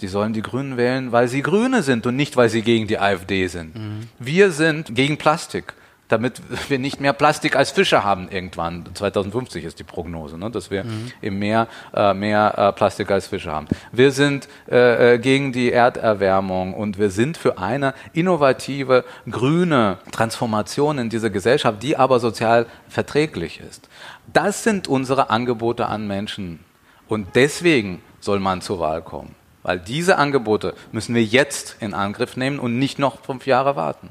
Die 0.00 0.08
sollen 0.08 0.32
die 0.32 0.42
Grünen 0.42 0.76
wählen, 0.76 1.10
weil 1.10 1.26
sie 1.28 1.42
Grüne 1.42 1.82
sind 1.82 2.06
und 2.06 2.16
nicht, 2.16 2.36
weil 2.36 2.48
sie 2.48 2.62
gegen 2.62 2.86
die 2.86 2.98
AfD 2.98 3.46
sind. 3.46 3.74
Mhm. 3.74 4.08
Wir 4.18 4.50
sind 4.50 4.94
gegen 4.94 5.16
Plastik, 5.16 5.74
damit 6.08 6.40
wir 6.68 6.78
nicht 6.78 7.00
mehr 7.00 7.12
Plastik 7.12 7.56
als 7.56 7.70
Fische 7.70 8.04
haben 8.04 8.28
irgendwann. 8.30 8.84
2050 8.94 9.64
ist 9.64 9.78
die 9.78 9.84
Prognose, 9.84 10.38
ne, 10.38 10.50
dass 10.50 10.70
wir 10.70 10.84
mhm. 10.84 11.12
im 11.20 11.38
Meer 11.38 11.68
äh, 11.94 12.14
mehr 12.14 12.54
äh, 12.56 12.72
Plastik 12.72 13.10
als 13.10 13.26
Fische 13.26 13.50
haben. 13.50 13.66
Wir 13.92 14.12
sind 14.12 14.48
äh, 14.70 15.14
äh, 15.14 15.18
gegen 15.18 15.52
die 15.52 15.72
Erderwärmung 15.72 16.74
und 16.74 16.98
wir 16.98 17.10
sind 17.10 17.36
für 17.36 17.58
eine 17.58 17.94
innovative 18.12 19.04
grüne 19.30 19.98
Transformation 20.12 20.98
in 20.98 21.10
dieser 21.10 21.30
Gesellschaft, 21.30 21.82
die 21.82 21.96
aber 21.96 22.20
sozial 22.20 22.66
verträglich 22.88 23.60
ist. 23.60 23.88
Das 24.32 24.62
sind 24.62 24.88
unsere 24.88 25.30
Angebote 25.30 25.86
an 25.86 26.06
Menschen. 26.06 26.60
Und 27.08 27.28
deswegen 27.34 28.02
soll 28.20 28.40
man 28.40 28.60
zur 28.60 28.80
Wahl 28.80 29.02
kommen. 29.02 29.34
Weil 29.62 29.80
diese 29.80 30.16
Angebote 30.16 30.74
müssen 30.92 31.14
wir 31.14 31.24
jetzt 31.24 31.76
in 31.80 31.94
Angriff 31.94 32.36
nehmen 32.36 32.58
und 32.58 32.78
nicht 32.78 32.98
noch 32.98 33.24
fünf 33.24 33.46
Jahre 33.46 33.74
warten. 33.74 34.10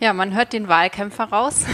Ja, 0.00 0.14
man 0.14 0.34
hört 0.34 0.54
den 0.54 0.66
Wahlkämpfer 0.66 1.24
raus. 1.24 1.66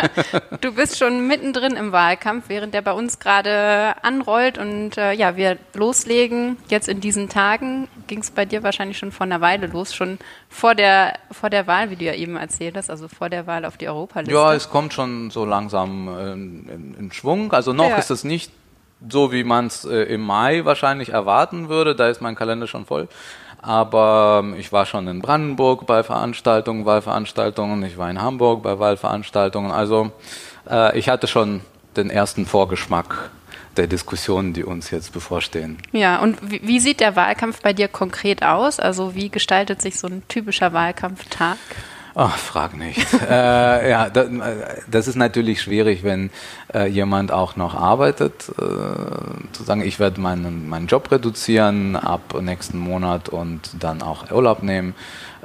du 0.60 0.74
bist 0.74 0.98
schon 0.98 1.26
mittendrin 1.26 1.76
im 1.76 1.92
Wahlkampf, 1.92 2.44
während 2.48 2.74
der 2.74 2.82
bei 2.82 2.92
uns 2.92 3.18
gerade 3.18 3.94
anrollt 4.02 4.58
und 4.58 4.98
äh, 4.98 5.12
ja, 5.12 5.34
wir 5.36 5.56
loslegen. 5.72 6.58
Jetzt 6.68 6.90
in 6.90 7.00
diesen 7.00 7.30
Tagen 7.30 7.88
ging 8.06 8.18
es 8.18 8.30
bei 8.30 8.44
dir 8.44 8.62
wahrscheinlich 8.62 8.98
schon 8.98 9.12
vor 9.12 9.24
einer 9.24 9.40
Weile 9.40 9.66
los, 9.66 9.94
schon 9.94 10.18
vor 10.50 10.74
der, 10.74 11.14
vor 11.30 11.48
der 11.48 11.66
Wahl, 11.66 11.88
wie 11.88 11.96
du 11.96 12.04
ja 12.04 12.12
eben 12.12 12.36
erzählt 12.36 12.76
hast, 12.76 12.90
also 12.90 13.08
vor 13.08 13.30
der 13.30 13.46
Wahl 13.46 13.64
auf 13.64 13.78
die 13.78 13.88
Europaliste. 13.88 14.34
Ja, 14.34 14.52
es 14.52 14.68
kommt 14.68 14.92
schon 14.92 15.30
so 15.30 15.46
langsam 15.46 16.08
äh, 16.08 16.32
in, 16.32 16.96
in, 16.98 17.12
Schwung. 17.12 17.50
Also 17.54 17.72
noch 17.72 17.88
ja. 17.88 17.96
ist 17.96 18.10
es 18.10 18.24
nicht 18.24 18.52
so 19.08 19.32
wie 19.32 19.44
man 19.44 19.68
es 19.68 19.86
äh, 19.86 20.02
im 20.02 20.20
Mai 20.20 20.66
wahrscheinlich 20.66 21.08
erwarten 21.10 21.70
würde. 21.70 21.94
Da 21.94 22.08
ist 22.08 22.20
mein 22.20 22.34
Kalender 22.34 22.66
schon 22.66 22.84
voll. 22.84 23.08
Aber 23.62 24.40
ähm, 24.42 24.54
ich 24.58 24.72
war 24.72 24.86
schon 24.86 25.06
in 25.08 25.20
Brandenburg 25.20 25.86
bei 25.86 26.02
Veranstaltungen, 26.02 26.86
Wahlveranstaltungen. 26.86 27.82
Ich 27.84 27.98
war 27.98 28.10
in 28.10 28.20
Hamburg 28.20 28.62
bei 28.62 28.78
Wahlveranstaltungen. 28.78 29.70
Also 29.70 30.12
äh, 30.68 30.98
ich 30.98 31.08
hatte 31.08 31.26
schon 31.26 31.60
den 31.96 32.10
ersten 32.10 32.46
Vorgeschmack 32.46 33.30
der 33.76 33.86
Diskussionen, 33.86 34.52
die 34.52 34.64
uns 34.64 34.90
jetzt 34.90 35.12
bevorstehen. 35.12 35.78
Ja, 35.92 36.20
und 36.20 36.38
wie, 36.42 36.60
wie 36.64 36.80
sieht 36.80 37.00
der 37.00 37.16
Wahlkampf 37.16 37.62
bei 37.62 37.72
dir 37.72 37.88
konkret 37.88 38.42
aus? 38.42 38.80
Also 38.80 39.14
wie 39.14 39.28
gestaltet 39.28 39.80
sich 39.80 39.98
so 39.98 40.08
ein 40.08 40.22
typischer 40.28 40.72
Wahlkampftag? 40.72 41.58
Ach, 42.14 42.36
frag 42.36 42.76
nicht. 42.76 43.06
äh, 43.30 43.90
ja, 43.90 44.10
das, 44.10 44.28
das, 44.90 45.08
ist 45.08 45.16
natürlich 45.16 45.62
schwierig, 45.62 46.02
wenn 46.02 46.30
äh, 46.74 46.86
jemand 46.86 47.30
auch 47.30 47.56
noch 47.56 47.74
arbeitet, 47.74 48.48
äh, 48.48 49.52
zu 49.52 49.62
sagen, 49.64 49.82
ich 49.82 50.00
werde 50.00 50.20
meinen, 50.20 50.68
meinen 50.68 50.86
Job 50.86 51.10
reduzieren 51.10 51.96
ab 51.96 52.34
nächsten 52.40 52.78
Monat 52.78 53.28
und 53.28 53.70
dann 53.78 54.02
auch 54.02 54.30
Urlaub 54.30 54.62
nehmen 54.62 54.94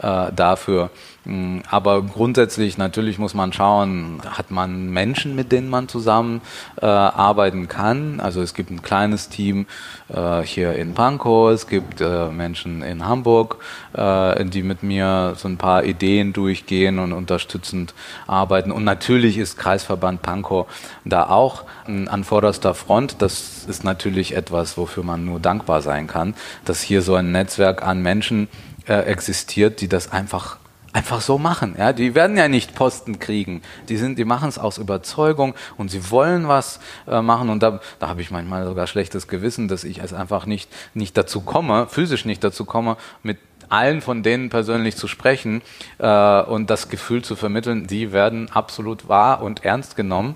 äh, 0.01 0.31
dafür. 0.33 0.89
Mm, 1.25 1.59
aber 1.69 2.01
grundsätzlich 2.03 2.77
natürlich 2.77 3.19
muss 3.19 3.33
man 3.33 3.51
schauen, 3.51 4.21
hat 4.25 4.51
man 4.51 4.89
Menschen, 4.89 5.35
mit 5.35 5.51
denen 5.51 5.69
man 5.69 5.87
zusammen 5.87 6.41
äh, 6.81 6.85
arbeiten 6.85 7.67
kann. 7.67 8.19
Also 8.19 8.41
es 8.41 8.53
gibt 8.53 8.69
ein 8.69 8.81
kleines 8.81 9.29
Team 9.29 9.65
äh, 10.09 10.41
hier 10.41 10.73
in 10.73 10.93
Pankow, 10.93 11.51
es 11.51 11.67
gibt 11.67 12.01
äh, 12.01 12.29
Menschen 12.29 12.81
in 12.81 13.05
Hamburg, 13.05 13.57
äh, 13.93 14.45
die 14.45 14.63
mit 14.63 14.83
mir 14.83 15.33
so 15.35 15.47
ein 15.47 15.57
paar 15.57 15.83
Ideen 15.83 16.33
durchgehen 16.33 16.99
und 16.99 17.11
unterstützend 17.11 17.93
arbeiten. 18.27 18.71
Und 18.71 18.83
natürlich 18.83 19.37
ist 19.37 19.57
Kreisverband 19.57 20.21
Pankow 20.21 20.67
da 21.03 21.29
auch 21.29 21.63
an 21.85 22.23
vorderster 22.23 22.73
Front. 22.73 23.21
Das 23.21 23.65
ist 23.67 23.83
natürlich 23.83 24.35
etwas, 24.35 24.77
wofür 24.77 25.03
man 25.03 25.25
nur 25.25 25.39
dankbar 25.39 25.81
sein 25.81 26.07
kann, 26.07 26.35
dass 26.65 26.81
hier 26.81 27.01
so 27.01 27.15
ein 27.15 27.31
Netzwerk 27.31 27.83
an 27.83 28.01
Menschen 28.01 28.47
äh, 28.87 28.99
existiert, 29.01 29.81
die 29.81 29.87
das 29.87 30.11
einfach 30.11 30.57
einfach 30.95 31.19
so 31.19 31.37
machen. 31.37 31.75
Ja, 31.77 31.91
die 31.91 32.15
werden 32.15 32.37
ja 32.37 32.47
nicht 32.47 32.73
Posten 32.73 33.19
kriegen. 33.19 33.61
Die 33.89 33.97
sind, 33.97 34.17
die 34.17 34.23
machen 34.23 34.47
es 34.47 34.57
aus 34.57 34.77
Überzeugung 34.77 35.53
und 35.75 35.91
sie 35.91 36.09
wollen 36.09 36.47
was 36.47 36.79
äh, 37.05 37.21
machen. 37.21 37.49
Und 37.49 37.61
da, 37.61 37.81
da 37.99 38.07
habe 38.07 38.21
ich 38.21 38.31
manchmal 38.31 38.65
sogar 38.65 38.87
schlechtes 38.87 39.27
Gewissen, 39.27 39.67
dass 39.67 39.83
ich 39.83 39.99
es 39.99 40.13
einfach 40.13 40.45
nicht 40.45 40.71
nicht 40.93 41.17
dazu 41.17 41.41
komme, 41.41 41.87
physisch 41.87 42.23
nicht 42.23 42.43
dazu 42.45 42.63
komme, 42.63 42.95
mit 43.23 43.37
allen 43.67 43.99
von 43.99 44.23
denen 44.23 44.49
persönlich 44.49 44.95
zu 44.95 45.09
sprechen 45.09 45.61
äh, 45.97 46.41
und 46.43 46.69
das 46.69 46.87
Gefühl 46.87 47.23
zu 47.23 47.35
vermitteln, 47.35 47.87
die 47.87 48.13
werden 48.13 48.49
absolut 48.53 49.09
wahr 49.09 49.41
und 49.41 49.65
ernst 49.65 49.97
genommen. 49.97 50.35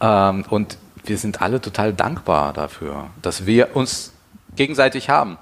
Ähm, 0.00 0.44
und 0.50 0.76
wir 1.04 1.18
sind 1.18 1.40
alle 1.40 1.60
total 1.60 1.92
dankbar 1.92 2.52
dafür, 2.52 3.06
dass 3.22 3.46
wir 3.46 3.76
uns 3.76 4.12
gegenseitig 4.56 5.08
haben. 5.08 5.38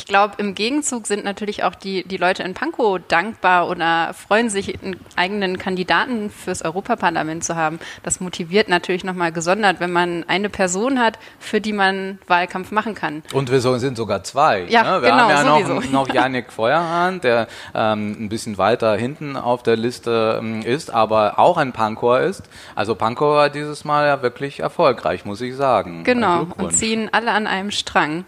Ich 0.00 0.06
glaube, 0.06 0.36
im 0.38 0.54
Gegenzug 0.54 1.06
sind 1.06 1.24
natürlich 1.24 1.62
auch 1.62 1.74
die, 1.74 2.08
die 2.08 2.16
Leute 2.16 2.42
in 2.42 2.54
Pankow 2.54 2.98
dankbar 3.08 3.68
oder 3.68 4.14
freuen 4.14 4.48
sich, 4.48 4.82
einen 4.82 4.96
eigenen 5.14 5.58
Kandidaten 5.58 6.30
fürs 6.30 6.62
Europaparlament 6.62 7.44
zu 7.44 7.54
haben. 7.54 7.78
Das 8.02 8.18
motiviert 8.18 8.70
natürlich 8.70 9.04
nochmal 9.04 9.30
gesondert, 9.30 9.78
wenn 9.78 9.92
man 9.92 10.24
eine 10.26 10.48
Person 10.48 10.98
hat, 10.98 11.18
für 11.38 11.60
die 11.60 11.74
man 11.74 12.18
Wahlkampf 12.26 12.70
machen 12.70 12.94
kann. 12.94 13.22
Und 13.34 13.50
wir 13.50 13.60
sind 13.60 13.94
sogar 13.94 14.24
zwei. 14.24 14.64
Ja, 14.70 14.84
ne? 14.84 15.02
Wir 15.02 15.10
genau, 15.10 15.28
haben 15.28 15.60
ja 15.60 15.68
noch, 15.68 15.90
noch 15.90 16.14
Janik 16.14 16.50
Feuerhahn, 16.52 17.20
der 17.20 17.46
ähm, 17.74 18.24
ein 18.24 18.30
bisschen 18.30 18.56
weiter 18.56 18.96
hinten 18.96 19.36
auf 19.36 19.62
der 19.62 19.76
Liste 19.76 20.38
ähm, 20.40 20.62
ist, 20.62 20.88
aber 20.90 21.38
auch 21.38 21.58
ein 21.58 21.72
Pankower 21.72 22.20
ist. 22.20 22.44
Also 22.74 22.94
Pankow 22.94 23.34
war 23.34 23.50
dieses 23.50 23.84
Mal 23.84 24.06
ja 24.06 24.22
wirklich 24.22 24.60
erfolgreich, 24.60 25.26
muss 25.26 25.42
ich 25.42 25.54
sagen. 25.56 26.04
Genau, 26.04 26.46
und 26.56 26.74
ziehen 26.74 27.10
alle 27.12 27.32
an 27.32 27.46
einem 27.46 27.70
Strang 27.70 28.24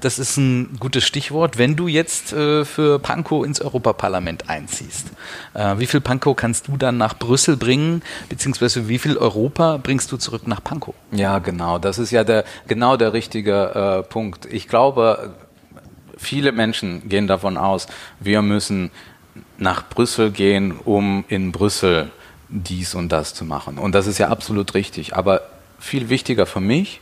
das 0.00 0.18
ist 0.18 0.36
ein 0.36 0.76
gutes 0.78 1.04
Stichwort. 1.04 1.58
Wenn 1.58 1.76
du 1.76 1.88
jetzt 1.88 2.32
äh, 2.32 2.64
für 2.64 2.98
Pankow 2.98 3.44
ins 3.44 3.60
Europaparlament 3.60 4.48
einziehst, 4.48 5.08
äh, 5.54 5.78
wie 5.78 5.86
viel 5.86 6.00
Pankow 6.00 6.36
kannst 6.36 6.68
du 6.68 6.76
dann 6.76 6.96
nach 6.96 7.18
Brüssel 7.18 7.56
bringen, 7.56 8.02
beziehungsweise 8.28 8.88
wie 8.88 8.98
viel 8.98 9.16
Europa 9.16 9.78
bringst 9.78 10.10
du 10.12 10.16
zurück 10.16 10.46
nach 10.46 10.62
Pankow? 10.62 10.94
Ja, 11.12 11.38
genau. 11.38 11.78
Das 11.78 11.98
ist 11.98 12.10
ja 12.10 12.24
der, 12.24 12.44
genau 12.66 12.96
der 12.96 13.12
richtige 13.12 14.02
äh, 14.02 14.08
Punkt. 14.08 14.46
Ich 14.46 14.68
glaube, 14.68 15.34
viele 16.16 16.52
Menschen 16.52 17.08
gehen 17.08 17.26
davon 17.26 17.56
aus, 17.56 17.86
wir 18.18 18.42
müssen 18.42 18.90
nach 19.58 19.88
Brüssel 19.88 20.30
gehen, 20.30 20.72
um 20.84 21.24
in 21.28 21.52
Brüssel 21.52 22.10
dies 22.48 22.94
und 22.94 23.10
das 23.10 23.34
zu 23.34 23.44
machen. 23.44 23.78
Und 23.78 23.94
das 23.94 24.06
ist 24.06 24.18
ja 24.18 24.28
absolut 24.28 24.74
richtig. 24.74 25.14
Aber 25.14 25.42
viel 25.78 26.08
wichtiger 26.08 26.46
für 26.46 26.60
mich 26.60 27.00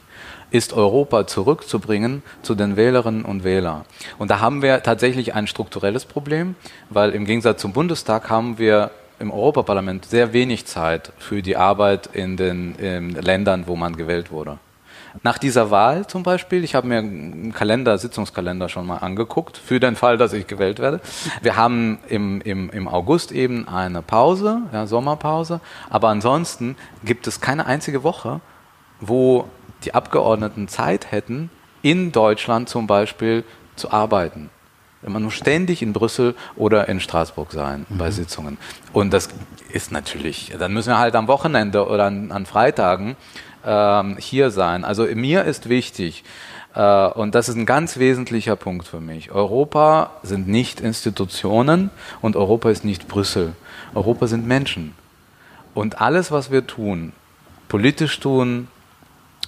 ist 0.51 0.73
Europa 0.73 1.27
zurückzubringen 1.27 2.23
zu 2.43 2.55
den 2.55 2.77
Wählerinnen 2.77 3.25
und 3.25 3.45
Wählern. 3.45 3.85
Und 4.19 4.31
da 4.31 4.41
haben 4.41 4.63
wir 4.63 4.83
tatsächlich 4.83 5.35
ein 5.35 5.47
strukturelles 5.47 6.05
Problem, 6.05 6.55
weil 6.91 7.11
im 7.11 7.25
Gegensatz 7.25 7.61
zum 7.61 7.73
Bundestag 7.73 8.31
haben 8.31 8.59
wir 8.59 8.91
im 9.19 9.31
Europaparlament 9.31 10.05
sehr 10.05 10.33
wenig 10.33 10.67
Zeit 10.67 11.13
für 11.19 11.43
die 11.43 11.57
Arbeit 11.57 12.09
in 12.13 12.37
den 12.37 12.75
in 12.77 13.11
Ländern, 13.11 13.65
wo 13.67 13.77
man 13.77 13.97
gewählt 13.97 14.31
wurde. 14.31 14.59
Nach 15.23 15.39
dieser 15.39 15.71
Wahl 15.71 16.07
zum 16.07 16.23
Beispiel, 16.23 16.63
ich 16.63 16.75
habe 16.75 16.87
mir 16.87 16.99
einen 16.99 17.53
Kalender, 17.53 17.97
Sitzungskalender 17.99 18.69
schon 18.69 18.87
mal 18.87 18.99
angeguckt, 18.99 19.57
für 19.57 19.81
den 19.81 19.97
Fall, 19.97 20.17
dass 20.17 20.33
ich 20.33 20.47
gewählt 20.47 20.79
werde. 20.79 21.01
Wir 21.43 21.57
haben 21.57 21.99
im, 22.09 22.41
im, 22.43 22.71
im 22.71 22.87
August 22.87 23.33
eben 23.33 23.67
eine 23.67 24.03
Pause, 24.03 24.63
ja, 24.73 24.87
Sommerpause, 24.87 25.61
aber 25.91 26.09
ansonsten 26.09 26.77
gibt 27.05 27.27
es 27.27 27.41
keine 27.41 27.67
einzige 27.67 28.03
Woche, 28.03 28.41
wo 29.01 29.49
die 29.85 29.95
Abgeordneten 29.95 30.69
Zeit 30.69 31.11
hätten, 31.11 31.51
in 31.83 32.12
Deutschland 32.12 32.69
zum 32.69 32.87
Beispiel 32.87 33.45
zu 33.77 33.93
arbeiten. 33.93 34.51
Man 35.03 35.23
muss 35.23 35.35
ständig 35.35 35.81
in 35.81 35.93
Brüssel 35.93 36.35
oder 36.57 36.88
in 36.88 36.99
Straßburg 36.99 37.53
sein 37.53 37.87
mhm. 37.88 37.99
bei 37.99 38.11
Sitzungen. 38.11 38.59
Und 38.93 39.12
das 39.12 39.29
ist 39.73 39.93
natürlich, 39.93 40.53
dann 40.59 40.73
müssen 40.73 40.91
wir 40.91 40.99
halt 40.99 41.14
am 41.14 41.29
Wochenende 41.29 41.87
oder 41.87 42.07
an, 42.07 42.33
an 42.33 42.47
Freitagen 42.47 43.17
ähm, 43.64 44.17
hier 44.19 44.51
sein. 44.51 44.85
Also 44.85 45.05
mir 45.05 45.45
ist 45.45 45.69
wichtig, 45.69 46.25
äh, 46.75 47.07
und 47.11 47.37
das 47.37 47.49
ist 47.49 47.55
ein 47.55 47.67
ganz 47.67 47.99
wesentlicher 47.99 48.57
Punkt 48.57 48.88
für 48.88 49.01
mich, 49.01 49.31
Europa 49.31 50.11
sind 50.25 50.49
nicht 50.49 50.81
Institutionen 50.81 51.91
und 52.21 52.35
Europa 52.35 52.71
ist 52.71 52.85
nicht 52.85 53.07
Brüssel. 53.07 53.53
Europa 53.95 54.27
sind 54.27 54.47
Menschen. 54.47 54.95
Und 55.75 56.01
alles, 56.01 56.33
was 56.33 56.51
wir 56.51 56.67
tun, 56.67 57.12
politisch 57.69 58.19
tun, 58.19 58.69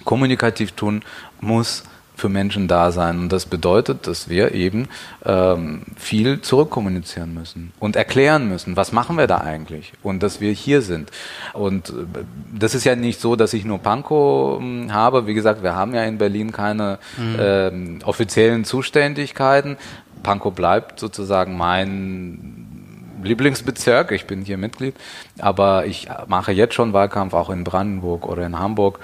kommunikativ 0.03 0.73
tun, 0.73 1.03
muss 1.39 1.83
für 2.21 2.29
Menschen 2.29 2.67
da 2.67 2.91
sein. 2.91 3.19
Und 3.19 3.31
das 3.31 3.47
bedeutet, 3.47 4.05
dass 4.05 4.29
wir 4.29 4.53
eben 4.53 4.87
ähm, 5.25 5.81
viel 5.97 6.41
zurückkommunizieren 6.41 7.33
müssen 7.33 7.73
und 7.79 7.95
erklären 7.95 8.47
müssen, 8.47 8.77
was 8.77 8.91
machen 8.91 9.17
wir 9.17 9.27
da 9.27 9.39
eigentlich 9.39 9.93
und 10.03 10.21
dass 10.21 10.39
wir 10.39 10.51
hier 10.51 10.83
sind. 10.83 11.09
Und 11.53 11.89
äh, 11.89 12.23
das 12.53 12.75
ist 12.75 12.83
ja 12.83 12.95
nicht 12.95 13.19
so, 13.19 13.35
dass 13.35 13.53
ich 13.53 13.65
nur 13.65 13.79
Pankow 13.79 14.61
äh, 14.61 14.89
habe. 14.89 15.25
Wie 15.25 15.33
gesagt, 15.33 15.63
wir 15.63 15.75
haben 15.75 15.95
ja 15.95 16.03
in 16.03 16.19
Berlin 16.19 16.51
keine 16.51 16.99
mhm. 17.17 17.37
ähm, 17.39 17.99
offiziellen 18.05 18.65
Zuständigkeiten. 18.65 19.77
Pankow 20.21 20.53
bleibt 20.53 20.99
sozusagen 20.99 21.57
mein 21.57 22.67
Lieblingsbezirk, 23.23 24.11
ich 24.11 24.25
bin 24.25 24.43
hier 24.43 24.57
Mitglied, 24.57 24.95
aber 25.39 25.85
ich 25.85 26.09
mache 26.27 26.51
jetzt 26.51 26.73
schon 26.73 26.93
Wahlkampf 26.93 27.33
auch 27.33 27.49
in 27.49 27.63
Brandenburg 27.63 28.27
oder 28.27 28.45
in 28.45 28.57
Hamburg 28.57 28.99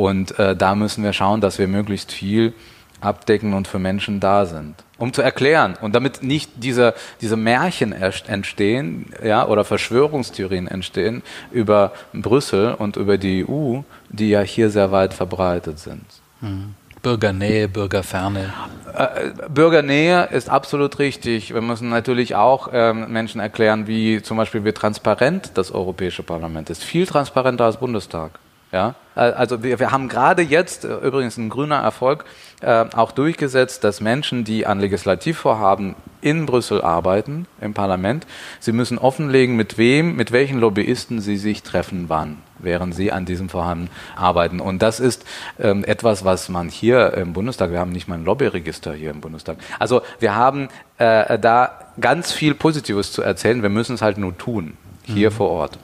und 0.00 0.38
äh, 0.38 0.56
da 0.56 0.74
müssen 0.74 1.04
wir 1.04 1.12
schauen, 1.12 1.40
dass 1.40 1.58
wir 1.58 1.68
möglichst 1.68 2.10
viel 2.10 2.54
abdecken 3.00 3.54
und 3.54 3.68
für 3.68 3.78
Menschen 3.78 4.20
da 4.20 4.46
sind. 4.46 4.74
Um 4.98 5.12
zu 5.12 5.22
erklären 5.22 5.76
und 5.80 5.94
damit 5.94 6.22
nicht 6.22 6.50
diese, 6.56 6.94
diese 7.20 7.36
Märchen 7.36 7.92
entstehen 7.92 9.12
ja, 9.22 9.46
oder 9.46 9.64
Verschwörungstheorien 9.64 10.68
entstehen 10.68 11.22
über 11.50 11.92
Brüssel 12.12 12.74
und 12.74 12.96
über 12.96 13.16
die 13.16 13.46
EU, 13.48 13.80
die 14.10 14.30
ja 14.30 14.40
hier 14.40 14.70
sehr 14.70 14.92
weit 14.92 15.14
verbreitet 15.14 15.78
sind. 15.78 16.04
Mhm. 16.40 16.74
Bürgernähe, 17.02 17.66
Bürgerferne. 17.66 18.52
Äh, 18.94 19.48
Bürgernähe 19.48 20.26
ist 20.26 20.50
absolut 20.50 20.98
richtig. 20.98 21.54
Wir 21.54 21.62
müssen 21.62 21.88
natürlich 21.88 22.34
auch 22.34 22.68
ähm, 22.74 23.10
Menschen 23.10 23.40
erklären, 23.40 23.86
wie 23.86 24.20
zum 24.20 24.36
Beispiel 24.36 24.66
wie 24.66 24.72
transparent 24.72 25.52
das 25.54 25.72
Europäische 25.72 26.22
Parlament 26.22 26.68
ist. 26.68 26.84
Viel 26.84 27.06
transparenter 27.06 27.64
als 27.64 27.78
Bundestag. 27.78 28.32
Ja, 28.72 28.94
also 29.16 29.64
wir, 29.64 29.80
wir 29.80 29.90
haben 29.90 30.08
gerade 30.08 30.42
jetzt, 30.42 30.84
äh, 30.84 30.94
übrigens 30.98 31.36
ein 31.36 31.48
grüner 31.48 31.78
Erfolg, 31.78 32.24
äh, 32.60 32.84
auch 32.94 33.10
durchgesetzt, 33.10 33.82
dass 33.82 34.00
Menschen, 34.00 34.44
die 34.44 34.64
an 34.64 34.78
Legislativvorhaben 34.78 35.96
in 36.20 36.46
Brüssel 36.46 36.80
arbeiten, 36.80 37.46
im 37.60 37.74
Parlament, 37.74 38.28
sie 38.60 38.70
müssen 38.70 38.96
offenlegen, 38.96 39.56
mit 39.56 39.76
wem, 39.76 40.14
mit 40.14 40.30
welchen 40.30 40.60
Lobbyisten 40.60 41.20
sie 41.20 41.36
sich 41.36 41.64
treffen, 41.64 42.04
wann, 42.08 42.38
während 42.60 42.94
sie 42.94 43.10
an 43.10 43.24
diesem 43.24 43.48
Vorhaben 43.48 43.88
arbeiten. 44.14 44.60
Und 44.60 44.82
das 44.82 45.00
ist 45.00 45.24
ähm, 45.58 45.82
etwas, 45.82 46.24
was 46.24 46.48
man 46.48 46.68
hier 46.68 47.14
im 47.14 47.32
Bundestag, 47.32 47.72
wir 47.72 47.80
haben 47.80 47.92
nicht 47.92 48.06
mal 48.06 48.18
ein 48.18 48.24
Lobbyregister 48.24 48.92
hier 48.92 49.10
im 49.10 49.20
Bundestag. 49.20 49.56
Also 49.80 50.02
wir 50.20 50.36
haben 50.36 50.68
äh, 50.98 51.38
da 51.40 51.72
ganz 52.00 52.30
viel 52.30 52.54
Positives 52.54 53.12
zu 53.12 53.22
erzählen, 53.22 53.62
wir 53.62 53.70
müssen 53.70 53.96
es 53.96 54.02
halt 54.02 54.16
nur 54.16 54.38
tun, 54.38 54.76
hier 55.02 55.30
mhm. 55.30 55.34
vor 55.34 55.50
Ort. 55.50 55.78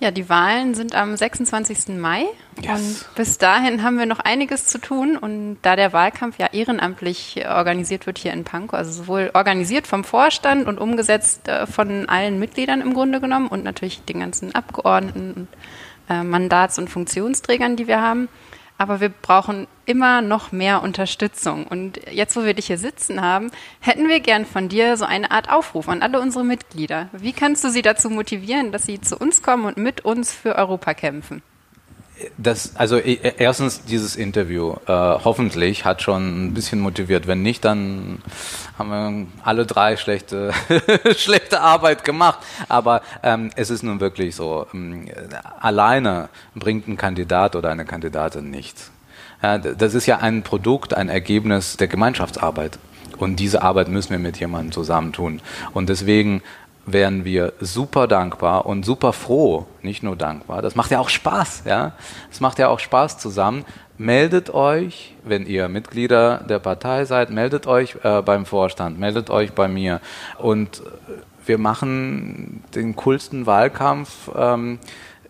Ja, 0.00 0.10
die 0.10 0.30
Wahlen 0.30 0.72
sind 0.74 0.94
am 0.94 1.14
26. 1.14 1.88
Mai 1.98 2.24
yes. 2.62 2.70
und 2.70 3.14
bis 3.16 3.36
dahin 3.36 3.82
haben 3.82 3.98
wir 3.98 4.06
noch 4.06 4.20
einiges 4.20 4.66
zu 4.66 4.78
tun 4.78 5.18
und 5.18 5.58
da 5.60 5.76
der 5.76 5.92
Wahlkampf 5.92 6.38
ja 6.38 6.46
ehrenamtlich 6.52 7.44
organisiert 7.46 8.06
wird 8.06 8.16
hier 8.16 8.32
in 8.32 8.44
Pankow, 8.44 8.78
also 8.78 8.90
sowohl 8.90 9.30
organisiert 9.34 9.86
vom 9.86 10.02
Vorstand 10.02 10.66
und 10.66 10.78
umgesetzt 10.78 11.48
äh, 11.48 11.66
von 11.66 12.08
allen 12.08 12.38
Mitgliedern 12.38 12.80
im 12.80 12.94
Grunde 12.94 13.20
genommen 13.20 13.48
und 13.48 13.62
natürlich 13.62 14.02
den 14.02 14.20
ganzen 14.20 14.54
Abgeordneten 14.54 15.32
und 15.32 15.48
äh, 16.08 16.24
Mandats- 16.24 16.78
und 16.78 16.88
Funktionsträgern, 16.88 17.76
die 17.76 17.86
wir 17.86 18.00
haben, 18.00 18.30
aber 18.80 19.00
wir 19.00 19.10
brauchen 19.10 19.66
immer 19.84 20.22
noch 20.22 20.52
mehr 20.52 20.82
Unterstützung. 20.82 21.66
Und 21.66 22.00
jetzt, 22.10 22.34
wo 22.34 22.44
wir 22.44 22.54
dich 22.54 22.68
hier 22.68 22.78
sitzen 22.78 23.20
haben, 23.20 23.50
hätten 23.78 24.08
wir 24.08 24.20
gern 24.20 24.46
von 24.46 24.70
dir 24.70 24.96
so 24.96 25.04
eine 25.04 25.30
Art 25.30 25.52
Aufruf 25.52 25.86
an 25.86 26.00
alle 26.00 26.18
unsere 26.18 26.46
Mitglieder. 26.46 27.10
Wie 27.12 27.34
kannst 27.34 27.62
du 27.62 27.68
sie 27.68 27.82
dazu 27.82 28.08
motivieren, 28.08 28.72
dass 28.72 28.84
sie 28.84 28.98
zu 28.98 29.18
uns 29.18 29.42
kommen 29.42 29.66
und 29.66 29.76
mit 29.76 30.06
uns 30.06 30.32
für 30.32 30.56
Europa 30.56 30.94
kämpfen? 30.94 31.42
Das, 32.36 32.76
also 32.76 32.96
e, 32.96 33.14
e, 33.14 33.32
erstens 33.38 33.84
dieses 33.84 34.16
Interview 34.16 34.74
äh, 34.86 34.92
hoffentlich 34.92 35.84
hat 35.84 36.02
schon 36.02 36.46
ein 36.46 36.54
bisschen 36.54 36.80
motiviert. 36.80 37.26
Wenn 37.26 37.42
nicht, 37.42 37.64
dann 37.64 38.22
haben 38.78 38.90
wir 38.90 39.26
alle 39.44 39.66
drei 39.66 39.96
schlechte 39.96 40.52
schlechte 41.16 41.60
Arbeit 41.60 42.04
gemacht. 42.04 42.38
Aber 42.68 43.02
ähm, 43.22 43.50
es 43.56 43.70
ist 43.70 43.82
nun 43.82 44.00
wirklich 44.00 44.34
so: 44.36 44.66
ähm, 44.72 45.08
Alleine 45.60 46.28
bringt 46.54 46.88
ein 46.88 46.96
Kandidat 46.96 47.56
oder 47.56 47.70
eine 47.70 47.84
Kandidatin 47.84 48.50
nichts. 48.50 48.90
Ja, 49.42 49.58
das 49.58 49.94
ist 49.94 50.06
ja 50.06 50.18
ein 50.18 50.42
Produkt, 50.42 50.94
ein 50.94 51.08
Ergebnis 51.08 51.76
der 51.76 51.88
Gemeinschaftsarbeit. 51.88 52.78
Und 53.16 53.36
diese 53.36 53.62
Arbeit 53.62 53.88
müssen 53.88 54.10
wir 54.10 54.18
mit 54.18 54.38
jemandem 54.38 54.72
zusammen 54.72 55.12
tun. 55.12 55.40
Und 55.72 55.88
deswegen 55.88 56.42
wären 56.92 57.24
wir 57.24 57.52
super 57.60 58.06
dankbar 58.06 58.66
und 58.66 58.84
super 58.84 59.12
froh, 59.12 59.66
nicht 59.82 60.02
nur 60.02 60.16
dankbar. 60.16 60.62
Das 60.62 60.74
macht 60.74 60.90
ja 60.90 60.98
auch 60.98 61.08
Spaß, 61.08 61.64
ja. 61.66 61.92
Es 62.30 62.40
macht 62.40 62.58
ja 62.58 62.68
auch 62.68 62.78
Spaß 62.78 63.18
zusammen. 63.18 63.64
Meldet 63.98 64.52
euch, 64.54 65.14
wenn 65.24 65.46
ihr 65.46 65.68
Mitglieder 65.68 66.38
der 66.48 66.58
Partei 66.58 67.04
seid, 67.04 67.30
meldet 67.30 67.66
euch 67.66 67.96
äh, 68.02 68.22
beim 68.22 68.46
Vorstand, 68.46 68.98
meldet 68.98 69.30
euch 69.30 69.52
bei 69.52 69.68
mir 69.68 70.00
und 70.38 70.82
wir 71.44 71.58
machen 71.58 72.62
den 72.74 72.96
coolsten 72.96 73.46
Wahlkampf. 73.46 74.30
Ähm, 74.36 74.78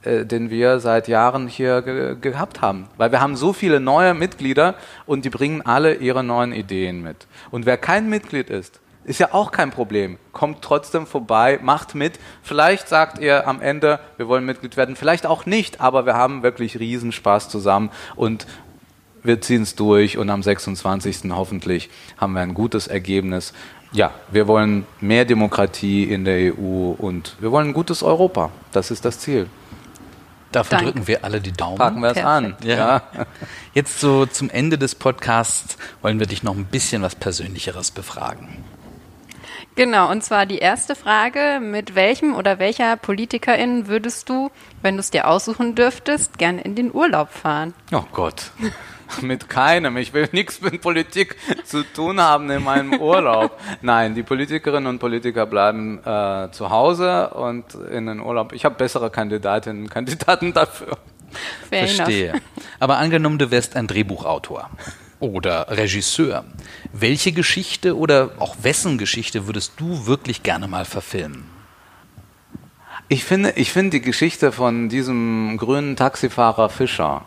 äh, 0.03 0.25
den 0.25 0.49
wir 0.49 0.81
seit 0.81 1.09
Jahren 1.09 1.47
hier 1.47 1.83
ge 1.83 2.17
gehabt 2.19 2.63
haben. 2.63 2.89
Weil 2.97 3.13
wir 3.13 3.21
haben 3.21 3.37
so 3.37 3.53
viele 3.53 3.81
neue 3.81 4.15
Mitglieder 4.15 4.75
und 5.05 5.27
die 5.27 5.31
bringen 5.31 5.61
alle 5.61 5.97
ihre 5.97 6.25
neuen 6.25 6.55
Ideen 6.55 7.03
mit. 7.03 7.27
Und 7.51 7.67
wer 7.67 7.77
kein 7.77 8.09
Mitglied 8.09 8.49
ist, 8.49 8.81
ist 9.05 9.19
ja 9.19 9.33
auch 9.33 9.51
kein 9.51 9.71
Problem. 9.71 10.19
Kommt 10.33 10.63
trotzdem 10.63 11.07
vorbei, 11.07 11.59
macht 11.63 11.95
mit. 11.95 12.19
Vielleicht 12.43 12.89
sagt 12.89 13.19
ihr 13.19 13.47
am 13.49 13.61
Ende, 13.61 14.01
wir 14.17 14.29
wollen 14.29 14.45
Mitglied 14.45 14.77
werden, 14.77 14.97
vielleicht 14.97 15.27
auch 15.27 15.47
nicht, 15.47 15.81
aber 15.81 16.07
wir 16.07 16.15
haben 16.15 16.43
wirklich 16.43 16.79
Riesenspaß 16.79 17.49
zusammen 17.49 17.91
und 18.17 18.47
wir 19.23 19.41
ziehen 19.41 19.63
es 19.63 19.75
durch 19.75 20.17
und 20.19 20.31
am 20.31 20.43
26. 20.43 21.31
hoffentlich 21.31 21.91
haben 22.17 22.33
wir 22.33 22.41
ein 22.41 22.55
gutes 22.55 22.87
Ergebnis. 22.87 23.53
Ja, 23.93 24.13
wir 24.31 24.47
wollen 24.47 24.87
mehr 25.01 25.25
Demokratie 25.25 26.05
in 26.05 26.25
der 26.25 26.55
EU 26.55 26.93
und 26.97 27.37
wir 27.41 27.51
wollen 27.51 27.69
ein 27.69 27.75
gutes 27.75 28.03
Europa. 28.03 28.51
Das 28.73 28.91
ist 28.91 29.05
das 29.05 29.19
Ziel. 29.19 29.49
Dafür 30.53 30.79
Danke. 30.79 30.93
drücken 30.93 31.07
wir 31.07 31.25
alle 31.25 31.41
die 31.41 31.53
Daumen. 31.53 31.79
Packen 31.79 32.01
wir 32.01 32.11
es 32.11 32.19
an. 32.19 32.57
Ja. 32.63 32.77
ja. 32.77 33.03
Jetzt 33.73 34.01
so 34.01 34.27
zum 34.27 34.51
Ende 34.51 34.79
des 34.79 34.95
Podcasts 34.95 35.77
wollen 36.03 36.19
wir 36.19 36.27
dich 36.27 36.43
noch 36.43 36.57
ein 36.57 36.65
bisschen 36.65 37.03
was 37.03 37.15
Persönlicheres 37.15 37.91
befragen. 37.93 38.65
Genau, 39.81 40.11
und 40.11 40.23
zwar 40.23 40.45
die 40.45 40.59
erste 40.59 40.95
Frage, 40.95 41.59
mit 41.59 41.95
welchem 41.95 42.35
oder 42.35 42.59
welcher 42.59 42.99
Politikerin 42.99 43.87
würdest 43.87 44.29
du, 44.29 44.51
wenn 44.83 44.97
du 44.97 45.01
es 45.01 45.09
dir 45.09 45.27
aussuchen 45.27 45.75
dürftest, 45.75 46.37
gerne 46.37 46.61
in 46.61 46.75
den 46.75 46.95
Urlaub 46.95 47.31
fahren? 47.31 47.73
Oh 47.91 48.05
Gott. 48.13 48.51
mit 49.23 49.49
keinem. 49.49 49.97
Ich 49.97 50.13
will 50.13 50.29
nichts 50.33 50.61
mit 50.61 50.83
Politik 50.83 51.37
zu 51.65 51.83
tun 51.83 52.21
haben 52.21 52.51
in 52.51 52.63
meinem 52.63 53.01
Urlaub. 53.01 53.59
Nein, 53.81 54.15
die 54.15 54.23
Politikerinnen 54.23 54.87
und 54.87 54.99
Politiker 54.99 55.47
bleiben 55.47 55.99
äh, 56.05 56.51
zu 56.53 56.69
Hause 56.69 57.31
und 57.31 57.73
in 57.91 58.05
den 58.05 58.21
Urlaub. 58.21 58.53
Ich 58.53 58.67
habe 58.67 58.75
bessere 58.75 59.09
Kandidatinnen 59.09 59.85
und 59.85 59.91
Kandidaten 59.91 60.53
dafür. 60.53 60.99
Fair 61.71 61.89
Verstehe. 61.89 62.29
Enough. 62.29 62.43
Aber 62.81 62.99
angenommen, 62.99 63.39
du 63.39 63.51
wärst 63.51 63.77
ein 63.77 63.87
Drehbuchautor 63.87 64.69
oder 65.21 65.67
Regisseur. 65.71 66.45
Welche 66.93 67.33
Geschichte 67.33 67.97
oder 67.97 68.31
auch 68.39 68.57
wessen 68.63 68.99
Geschichte 68.99 69.47
würdest 69.47 69.75
du 69.77 70.07
wirklich 70.07 70.43
gerne 70.43 70.67
mal 70.67 70.85
verfilmen? 70.85 71.45
Ich 73.09 73.25
finde, 73.25 73.53
ich 73.57 73.73
finde 73.73 73.91
die 73.91 74.03
Geschichte 74.03 74.53
von 74.53 74.89
diesem 74.89 75.57
grünen 75.59 75.97
Taxifahrer 75.97 76.69
Fischer 76.69 77.25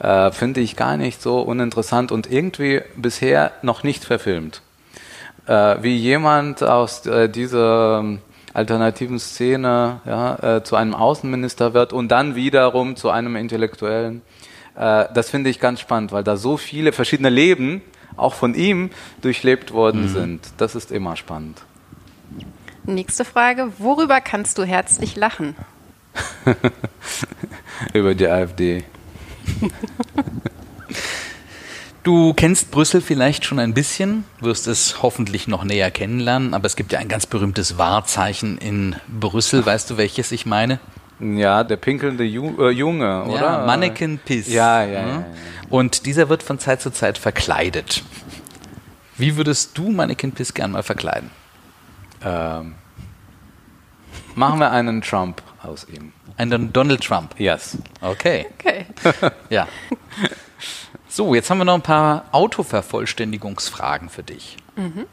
Äh, 0.00 0.30
Finde 0.30 0.60
ich 0.60 0.76
gar 0.76 0.96
nicht 0.96 1.20
so 1.20 1.40
uninteressant 1.40 2.12
und 2.12 2.30
irgendwie 2.30 2.82
bisher 2.94 3.50
noch 3.62 3.82
nicht 3.82 4.04
verfilmt. 4.04 4.62
Äh, 5.46 5.82
wie 5.82 5.96
jemand 5.96 6.62
aus 6.62 7.04
äh, 7.06 7.28
dieser 7.28 7.98
ähm, 7.98 8.20
alternativen 8.52 9.18
Szene 9.18 10.00
ja, 10.04 10.56
äh, 10.56 10.62
zu 10.62 10.76
einem 10.76 10.94
Außenminister 10.94 11.74
wird 11.74 11.92
und 11.92 12.08
dann 12.08 12.34
wiederum 12.34 12.96
zu 12.96 13.10
einem 13.10 13.34
Intellektuellen. 13.34 14.22
Äh, 14.78 15.06
das 15.12 15.28
finde 15.30 15.50
ich 15.50 15.60
ganz 15.60 15.80
spannend, 15.80 16.12
weil 16.12 16.24
da 16.24 16.36
so 16.36 16.56
viele 16.56 16.92
verschiedene 16.92 17.30
Leben 17.30 17.82
auch 18.16 18.34
von 18.34 18.54
ihm 18.54 18.90
durchlebt 19.20 19.72
worden 19.72 20.04
mhm. 20.04 20.08
sind. 20.08 20.48
Das 20.56 20.74
ist 20.74 20.92
immer 20.92 21.16
spannend. 21.16 21.62
Nächste 22.84 23.24
Frage. 23.24 23.72
Worüber 23.78 24.20
kannst 24.20 24.56
du 24.58 24.64
herzlich 24.64 25.16
lachen? 25.16 25.56
Über 27.92 28.14
die 28.14 28.26
AfD. 28.26 28.84
Du 32.04 32.32
kennst 32.32 32.70
Brüssel 32.70 33.02
vielleicht 33.02 33.44
schon 33.44 33.58
ein 33.58 33.74
bisschen, 33.74 34.24
wirst 34.40 34.66
es 34.66 35.02
hoffentlich 35.02 35.46
noch 35.46 35.62
näher 35.62 35.90
kennenlernen, 35.90 36.54
aber 36.54 36.64
es 36.64 36.74
gibt 36.74 36.90
ja 36.92 37.00
ein 37.00 37.08
ganz 37.08 37.26
berühmtes 37.26 37.76
Wahrzeichen 37.76 38.56
in 38.56 38.96
Brüssel. 39.08 39.66
Weißt 39.66 39.90
du, 39.90 39.98
welches 39.98 40.32
ich 40.32 40.46
meine? 40.46 40.80
Ja, 41.20 41.64
der 41.64 41.76
pinkelnde 41.76 42.24
Ju 42.24 42.54
äh, 42.62 42.70
Junge, 42.70 43.24
oder? 43.24 43.40
Ja, 43.40 43.66
Mannequin 43.66 44.18
Piss. 44.18 44.48
Ja, 44.48 44.84
ja, 44.84 44.92
ja, 44.92 45.06
ja, 45.06 45.26
Und 45.68 46.06
dieser 46.06 46.28
wird 46.28 46.42
von 46.42 46.58
Zeit 46.58 46.80
zu 46.80 46.90
Zeit 46.90 47.18
verkleidet. 47.18 48.04
Wie 49.16 49.36
würdest 49.36 49.76
du 49.76 49.90
Mannequin 49.90 50.32
Piss 50.32 50.54
gern 50.54 50.72
mal 50.72 50.84
verkleiden? 50.84 51.30
Ähm, 52.24 52.74
machen 54.36 54.60
wir 54.60 54.70
einen 54.70 55.02
Trump 55.02 55.42
aus 55.62 55.86
ihm. 55.92 56.12
Einen 56.36 56.72
Donald 56.72 57.02
Trump? 57.02 57.34
Yes. 57.38 57.78
Okay. 58.00 58.46
Okay. 58.58 58.86
ja. 59.50 59.66
So, 61.08 61.34
jetzt 61.34 61.50
haben 61.50 61.58
wir 61.58 61.64
noch 61.64 61.74
ein 61.74 61.82
paar 61.82 62.26
Autovervollständigungsfragen 62.30 64.08
für 64.08 64.22
dich. 64.22 64.56
Mhm. 64.76 65.06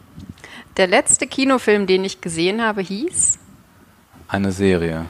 Der 0.77 0.85
letzte 0.87 1.25
Kinofilm, 1.25 1.87
den 1.87 2.03
ich 2.03 2.21
gesehen 2.21 2.61
habe, 2.61 2.81
hieß? 2.81 3.39
Eine 4.27 4.51
Serie. 4.51 5.05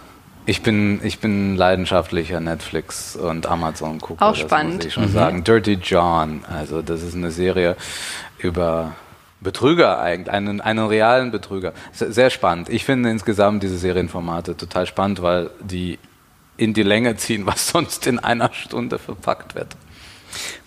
Ich 0.47 0.62
bin, 0.62 1.03
ich 1.03 1.19
bin 1.19 1.55
leidenschaftlicher 1.55 2.39
Netflix 2.39 3.15
und 3.15 3.47
Amazon 3.47 3.99
Gucker. 3.99 4.27
Auch 4.27 4.36
spannend. 4.36 4.75
muss 4.75 4.86
ich 4.86 4.93
schon 4.93 5.05
mhm. 5.05 5.13
sagen. 5.13 5.43
Dirty 5.43 5.73
John. 5.73 6.45
Also 6.45 6.81
das 6.81 7.01
ist 7.01 7.15
eine 7.15 7.31
Serie 7.31 7.75
über 8.38 8.93
Betrüger 9.41 9.99
eigentlich, 9.99 10.31
einen, 10.31 10.62
einen 10.62 10.86
realen 10.86 11.31
Betrüger. 11.31 11.73
Sehr 11.91 12.29
spannend. 12.29 12.69
Ich 12.69 12.86
finde 12.86 13.10
insgesamt 13.10 13.63
diese 13.63 13.77
Serienformate 13.77 14.55
total 14.55 14.86
spannend, 14.86 15.21
weil 15.21 15.49
die 15.62 15.97
in 16.58 16.73
die 16.73 16.84
Länge 16.84 17.15
ziehen, 17.17 17.45
was 17.45 17.69
sonst 17.69 18.08
in 18.08 18.19
einer 18.19 18.53
Stunde 18.53 18.99
verpackt 18.99 19.55
wird. 19.55 19.75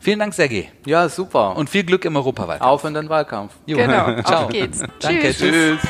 Vielen 0.00 0.18
Dank, 0.18 0.34
Sergej. 0.34 0.70
Ja, 0.84 1.08
super. 1.08 1.56
Und 1.56 1.70
viel 1.70 1.84
Glück 1.84 2.04
im 2.04 2.16
Europawahlkampf. 2.16 2.70
Auf 2.70 2.84
in 2.84 2.92
den 2.92 3.08
Wahlkampf. 3.08 3.54
Jo. 3.64 3.78
Genau, 3.78 4.20
Ciao. 4.20 4.44
auf 4.44 4.50
geht's. 4.50 4.82
Danke, 5.00 5.32
tschüss. 5.32 5.38
tschüss. 5.38 5.80